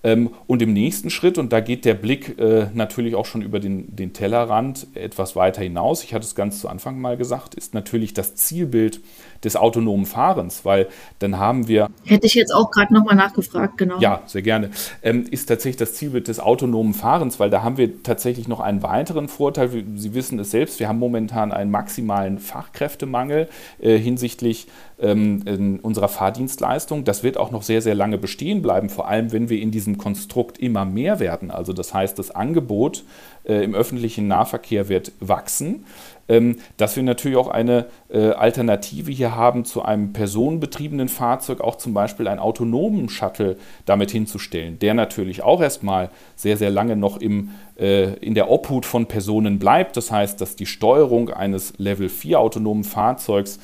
[0.04, 3.60] Ähm, und im nächsten Schritt, und da geht der Blick äh, natürlich auch schon über
[3.60, 7.74] den, den Tellerrand etwas weiter hinaus, ich hatte es ganz zu Anfang mal gesagt, ist
[7.74, 9.02] natürlich das Zielbild
[9.44, 10.88] des autonomen Fahrens, weil
[11.20, 11.90] dann haben wir.
[12.06, 14.00] Hätte ich jetzt auch gerade nochmal nachgefragt, genau.
[14.00, 14.72] Ja, sehr gerne.
[15.02, 18.84] Ähm, ist tatsächlich das Zielbild des autonomen Fahrens, weil da haben wir tatsächlich noch einen
[18.84, 19.70] weiteren Vorteil.
[19.96, 24.68] Sie wissen es selbst, wir haben momentan einen maximalen Fachkräftemangel äh, hinsichtlich
[25.00, 27.04] ähm, unserer Fahrdienstleistung.
[27.04, 29.98] Das wird auch noch sehr, sehr lange bestehen bleiben, vor allem wenn wir in diesem
[29.98, 31.52] Konstrukt immer mehr werden.
[31.52, 33.04] Also das heißt, das Angebot
[33.48, 35.86] äh, im öffentlichen Nahverkehr wird wachsen.
[36.30, 41.78] Ähm, dass wir natürlich auch eine äh, Alternative hier haben zu einem personenbetriebenen Fahrzeug, auch
[41.78, 47.22] zum Beispiel einen autonomen Shuttle damit hinzustellen, der natürlich auch erstmal sehr, sehr lange noch
[47.22, 49.96] im, äh, in der Obhut von Personen bleibt.
[49.96, 53.60] Das heißt, dass die Steuerung eines Level 4 autonomen Fahrzeugs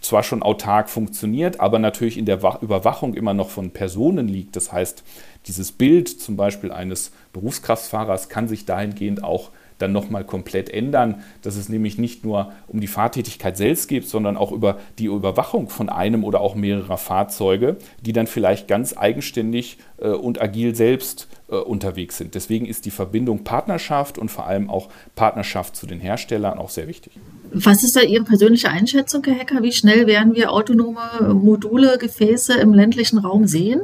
[0.00, 4.56] zwar schon autark funktioniert, aber natürlich in der Überwachung immer noch von Personen liegt.
[4.56, 5.02] Das heißt,
[5.46, 11.56] dieses Bild zum Beispiel eines Berufskraftfahrers kann sich dahingehend auch dann nochmal komplett ändern, dass
[11.56, 15.88] es nämlich nicht nur um die Fahrtätigkeit selbst geht, sondern auch über die Überwachung von
[15.88, 21.56] einem oder auch mehrerer Fahrzeuge, die dann vielleicht ganz eigenständig äh, und agil selbst äh,
[21.56, 22.34] unterwegs sind.
[22.34, 26.88] Deswegen ist die Verbindung Partnerschaft und vor allem auch Partnerschaft zu den Herstellern auch sehr
[26.88, 27.12] wichtig.
[27.52, 29.62] Was ist da Ihre persönliche Einschätzung, Herr Hecker?
[29.62, 33.80] Wie schnell werden wir autonome Module, Gefäße im ländlichen Raum sehen?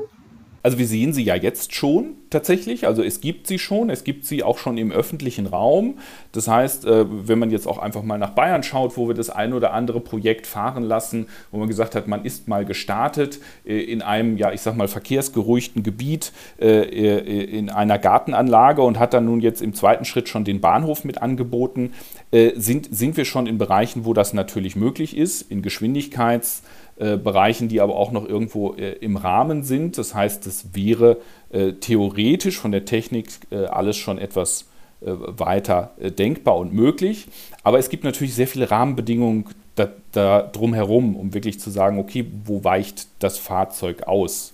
[0.65, 2.87] Also wir sehen sie ja jetzt schon tatsächlich.
[2.87, 5.99] Also es gibt sie schon, es gibt sie auch schon im öffentlichen Raum.
[6.33, 9.29] Das heißt, äh, wenn man jetzt auch einfach mal nach Bayern schaut, wo wir das
[9.29, 13.79] ein oder andere Projekt fahren lassen, wo man gesagt hat, man ist mal gestartet äh,
[13.79, 19.27] in einem, ja, ich sag mal, verkehrsgeruhigten Gebiet, äh, in einer Gartenanlage und hat dann
[19.27, 21.93] nun jetzt im zweiten Schritt schon den Bahnhof mit angeboten,
[22.57, 26.63] sind, sind wir schon in Bereichen, wo das natürlich möglich ist, in Geschwindigkeits-
[26.97, 29.99] Bereichen, die aber auch noch irgendwo im Rahmen sind.
[29.99, 31.17] Das heißt, das wäre
[31.51, 34.69] äh, theoretisch von der Technik äh, alles schon etwas
[35.01, 37.27] äh, weiter denkbar und möglich.
[37.65, 42.27] Aber es gibt natürlich sehr viele Rahmenbedingungen da, da drumherum, um wirklich zu sagen, okay,
[42.45, 44.53] wo weicht das Fahrzeug aus?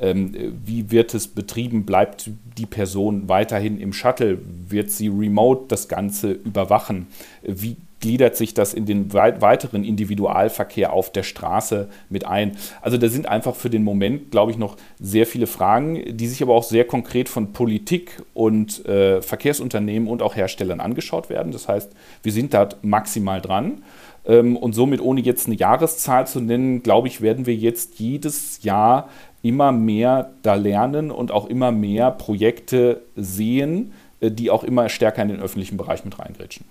[0.00, 0.32] Ähm,
[0.64, 1.84] wie wird es betrieben?
[1.84, 4.38] Bleibt die Person weiterhin im Shuttle?
[4.68, 7.06] Wird sie remote das Ganze überwachen?
[7.42, 12.56] Wie gliedert sich das in den weiteren Individualverkehr auf der Straße mit ein.
[12.80, 16.42] Also da sind einfach für den Moment, glaube ich, noch sehr viele Fragen, die sich
[16.42, 21.52] aber auch sehr konkret von Politik und äh, Verkehrsunternehmen und auch Herstellern angeschaut werden.
[21.52, 21.92] Das heißt,
[22.22, 23.82] wir sind da maximal dran.
[24.26, 28.62] Ähm, und somit, ohne jetzt eine Jahreszahl zu nennen, glaube ich, werden wir jetzt jedes
[28.62, 29.08] Jahr
[29.42, 35.22] immer mehr da lernen und auch immer mehr Projekte sehen, äh, die auch immer stärker
[35.22, 36.64] in den öffentlichen Bereich mit reingrätschen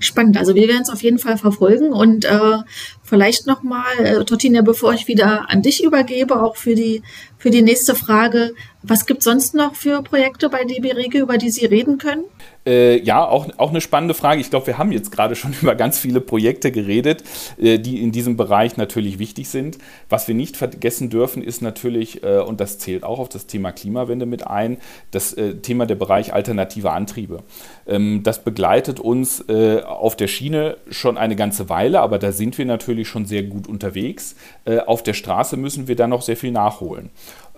[0.00, 0.36] spannend.
[0.36, 2.58] Also wir werden es auf jeden Fall verfolgen und äh,
[3.02, 7.02] vielleicht nochmal, äh, Tortina, bevor ich wieder an dich übergebe, auch für die,
[7.38, 11.36] für die nächste Frage, was gibt es sonst noch für Projekte bei DB Regio, über
[11.36, 12.24] die Sie reden können?
[12.66, 14.40] Äh, ja, auch, auch eine spannende Frage.
[14.40, 17.24] Ich glaube, wir haben jetzt gerade schon über ganz viele Projekte geredet,
[17.58, 19.78] äh, die in diesem Bereich natürlich wichtig sind.
[20.08, 23.72] Was wir nicht vergessen dürfen, ist natürlich, äh, und das zählt auch auf das Thema
[23.72, 24.78] Klimawende mit ein,
[25.10, 27.42] das äh, Thema der Bereich alternative Antriebe.
[27.86, 32.58] Ähm, das begleitet uns äh, auf der Schiene schon eine ganze Weile, aber da sind
[32.58, 34.36] wir natürlich schon sehr gut unterwegs.
[34.64, 37.10] Äh, auf der Straße müssen wir da noch sehr viel nachholen.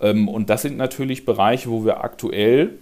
[0.03, 2.77] Ähm, und das sind natürlich Bereiche, wo wir aktuell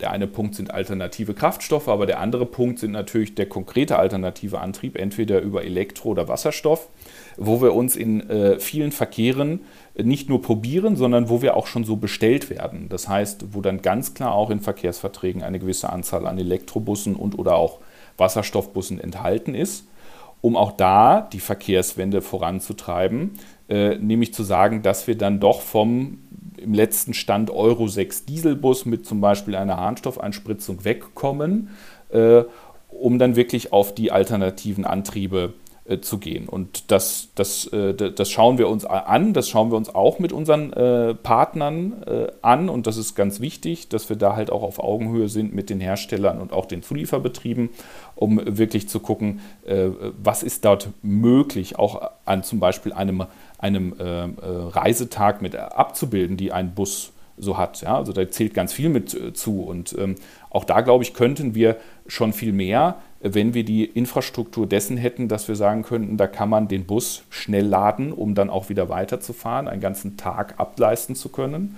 [0.00, 4.60] der eine Punkt sind alternative Kraftstoffe, aber der andere Punkt sind natürlich der konkrete alternative
[4.60, 6.88] Antrieb, entweder über Elektro- oder Wasserstoff,
[7.36, 9.60] wo wir uns in äh, vielen Verkehren
[9.94, 12.88] nicht nur probieren, sondern wo wir auch schon so bestellt werden.
[12.90, 17.38] Das heißt, wo dann ganz klar auch in Verkehrsverträgen eine gewisse Anzahl an Elektrobussen und
[17.38, 17.78] oder auch
[18.18, 19.86] Wasserstoffbussen enthalten ist,
[20.40, 23.32] um auch da die Verkehrswende voranzutreiben,
[23.68, 26.18] äh, nämlich zu sagen, dass wir dann doch vom
[26.56, 31.68] im letzten Stand Euro 6 Dieselbus mit zum Beispiel einer Harnstoffeinspritzung wegkommen,
[32.08, 32.44] äh,
[32.88, 35.65] um dann wirklich auf die alternativen Antriebe äh,
[36.00, 36.48] zu gehen.
[36.48, 40.32] Und das, das, äh, das schauen wir uns an, das schauen wir uns auch mit
[40.32, 44.62] unseren äh, Partnern äh, an und das ist ganz wichtig, dass wir da halt auch
[44.62, 47.70] auf Augenhöhe sind mit den Herstellern und auch den Zulieferbetrieben,
[48.14, 49.88] um wirklich zu gucken, äh,
[50.22, 53.24] was ist dort möglich, auch an zum Beispiel einem,
[53.58, 57.82] einem äh, Reisetag mit abzubilden, die ein Bus so hat.
[57.82, 57.96] Ja?
[57.96, 60.16] Also da zählt ganz viel mit zu und ähm,
[60.50, 61.76] auch da, glaube ich, könnten wir
[62.06, 62.96] schon viel mehr
[63.34, 67.24] wenn wir die Infrastruktur dessen hätten, dass wir sagen könnten, da kann man den Bus
[67.30, 71.76] schnell laden, um dann auch wieder weiterzufahren, einen ganzen Tag ableisten zu können.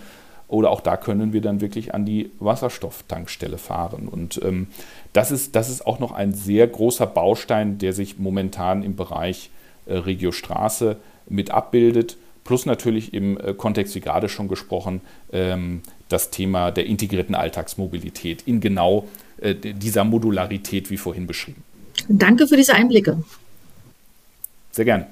[0.48, 4.08] Oder auch da können wir dann wirklich an die Wasserstofftankstelle fahren.
[4.08, 4.68] Und ähm,
[5.12, 9.50] das, ist, das ist auch noch ein sehr großer Baustein, der sich momentan im Bereich
[9.84, 10.96] äh, Regiostraße
[11.28, 12.16] mit abbildet.
[12.44, 18.42] Plus natürlich im äh, Kontext, wie gerade schon gesprochen, ähm, das Thema der integrierten Alltagsmobilität
[18.46, 19.04] in genau
[19.40, 21.62] dieser Modularität wie vorhin beschrieben.
[22.08, 23.22] Danke für diese Einblicke.
[24.72, 25.06] Sehr gerne.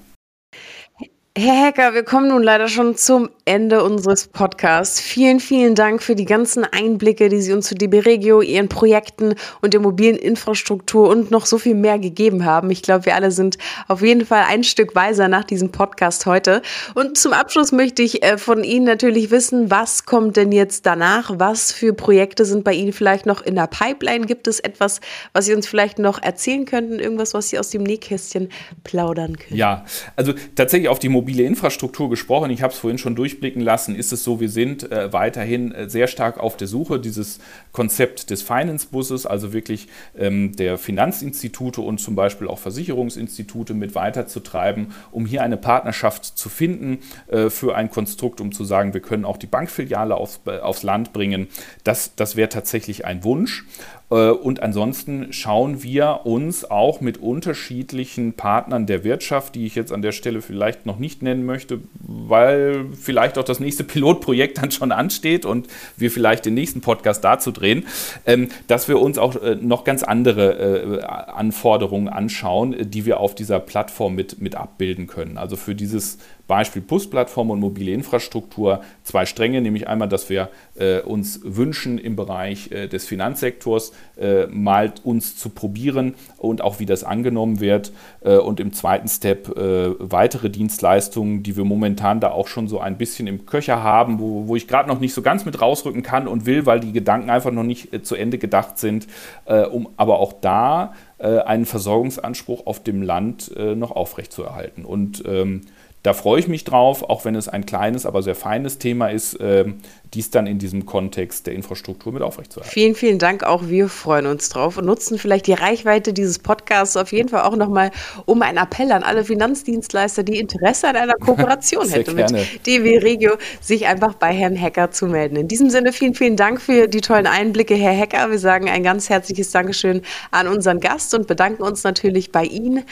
[1.38, 5.02] Herr Hacker, wir kommen nun leider schon zum Ende unseres Podcasts.
[5.02, 9.34] Vielen, vielen Dank für die ganzen Einblicke, die Sie uns zu DB Regio, Ihren Projekten
[9.60, 12.70] und der mobilen Infrastruktur und noch so viel mehr gegeben haben.
[12.70, 16.62] Ich glaube, wir alle sind auf jeden Fall ein Stück weiser nach diesem Podcast heute.
[16.94, 21.32] Und zum Abschluss möchte ich äh, von Ihnen natürlich wissen, was kommt denn jetzt danach?
[21.36, 24.24] Was für Projekte sind bei Ihnen vielleicht noch in der Pipeline?
[24.24, 25.02] Gibt es etwas,
[25.34, 26.98] was Sie uns vielleicht noch erzählen könnten?
[26.98, 28.48] Irgendwas, was Sie aus dem Nähkästchen
[28.84, 29.58] plaudern können?
[29.58, 29.84] Ja,
[30.16, 32.52] also tatsächlich auf die Mobilität mobile Infrastruktur gesprochen.
[32.52, 33.96] Ich habe es vorhin schon durchblicken lassen.
[33.96, 37.40] Ist es so, wir sind äh, weiterhin äh, sehr stark auf der Suche dieses
[37.72, 44.92] Konzept des Finance-Busses, also wirklich ähm, der Finanzinstitute und zum Beispiel auch Versicherungsinstitute mit weiterzutreiben,
[45.10, 49.24] um hier eine Partnerschaft zu finden äh, für ein Konstrukt, um zu sagen, wir können
[49.24, 51.48] auch die Bankfiliale aufs, äh, aufs Land bringen.
[51.82, 53.64] Das, das wäre tatsächlich ein Wunsch.
[54.10, 59.92] Äh, und ansonsten schauen wir uns auch mit unterschiedlichen Partnern der Wirtschaft, die ich jetzt
[59.92, 64.70] an der Stelle vielleicht noch nicht nennen möchte, weil vielleicht auch das nächste Pilotprojekt dann
[64.70, 67.86] schon ansteht und wir vielleicht den nächsten Podcast dazu drehen,
[68.26, 73.34] ähm, dass wir uns auch äh, noch ganz andere äh, Anforderungen anschauen, die wir auf
[73.34, 75.38] dieser Plattform mit, mit abbilden können.
[75.38, 81.00] Also für dieses Beispiel Busplattform und mobile Infrastruktur zwei Stränge, nämlich einmal, dass wir äh,
[81.00, 86.86] uns wünschen, im Bereich äh, des Finanzsektors äh, mal uns zu probieren und auch wie
[86.86, 87.92] das angenommen wird.
[88.20, 92.78] Äh, und im zweiten Step äh, weitere Dienstleistungen, die wir momentan da auch schon so
[92.78, 96.02] ein bisschen im Köcher haben, wo, wo ich gerade noch nicht so ganz mit rausrücken
[96.02, 99.06] kann und will, weil die Gedanken einfach noch nicht äh, zu Ende gedacht sind,
[99.46, 104.84] um aber auch da einen Versorgungsanspruch auf dem Land noch aufrechtzuerhalten.
[104.84, 105.62] Und ähm,
[106.06, 109.38] da freue ich mich drauf, auch wenn es ein kleines, aber sehr feines Thema ist,
[109.40, 109.80] ähm,
[110.14, 112.72] dies dann in diesem Kontext der Infrastruktur mit aufrechtzuerhalten.
[112.72, 113.42] Vielen, vielen Dank.
[113.42, 117.42] Auch wir freuen uns drauf und nutzen vielleicht die Reichweite dieses Podcasts auf jeden Fall
[117.42, 117.90] auch nochmal,
[118.24, 122.30] um einen Appell an alle Finanzdienstleister, die Interesse an einer Kooperation hätten mit
[122.64, 125.34] DW Regio, sich einfach bei Herrn Hacker zu melden.
[125.34, 128.30] In diesem Sinne vielen, vielen Dank für die tollen Einblicke, Herr Hacker.
[128.30, 132.84] Wir sagen ein ganz herzliches Dankeschön an unseren Gast und bedanken uns natürlich bei Ihnen,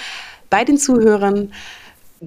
[0.51, 1.53] bei den Zuhörern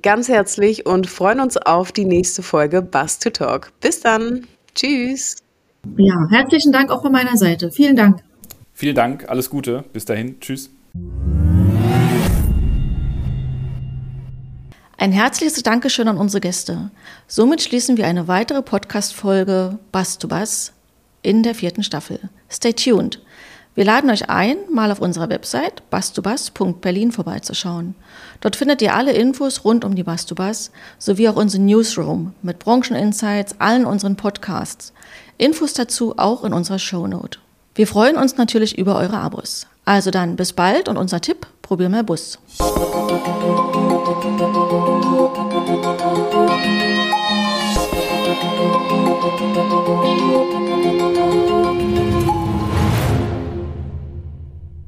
[0.02, 3.72] ganz herzlich und freuen uns auf die nächste Folge Bus to Talk.
[3.80, 4.48] Bis dann.
[4.76, 5.38] Tschüss.
[5.98, 7.72] Ja, herzlichen Dank auch von meiner Seite.
[7.72, 8.22] Vielen Dank.
[8.74, 9.84] Vielen Dank, alles Gute.
[9.94, 10.40] Bis dahin.
[10.40, 10.70] Tschüss.
[15.00, 16.90] Ein herzliches Dankeschön an unsere Gäste.
[17.28, 20.74] Somit schließen wir eine weitere Podcast-Folge Bass to Bass
[21.22, 22.20] in der vierten Staffel.
[22.52, 23.22] Stay tuned.
[23.78, 27.94] Wir laden euch ein, mal auf unserer Website bastubas.berlin vorbeizuschauen.
[28.42, 33.58] Dort findet ihr alle Infos rund um die Bastubas sowie auch unseren Newsroom mit Brancheninsights,
[33.60, 34.94] allen unseren Podcasts.
[35.38, 37.38] Infos dazu auch in unserer Shownote.
[37.76, 39.68] Wir freuen uns natürlich über eure Abos.
[39.86, 42.40] Also dann bis bald und unser Tipp, probier mal Bus.
[42.58, 43.28] Musik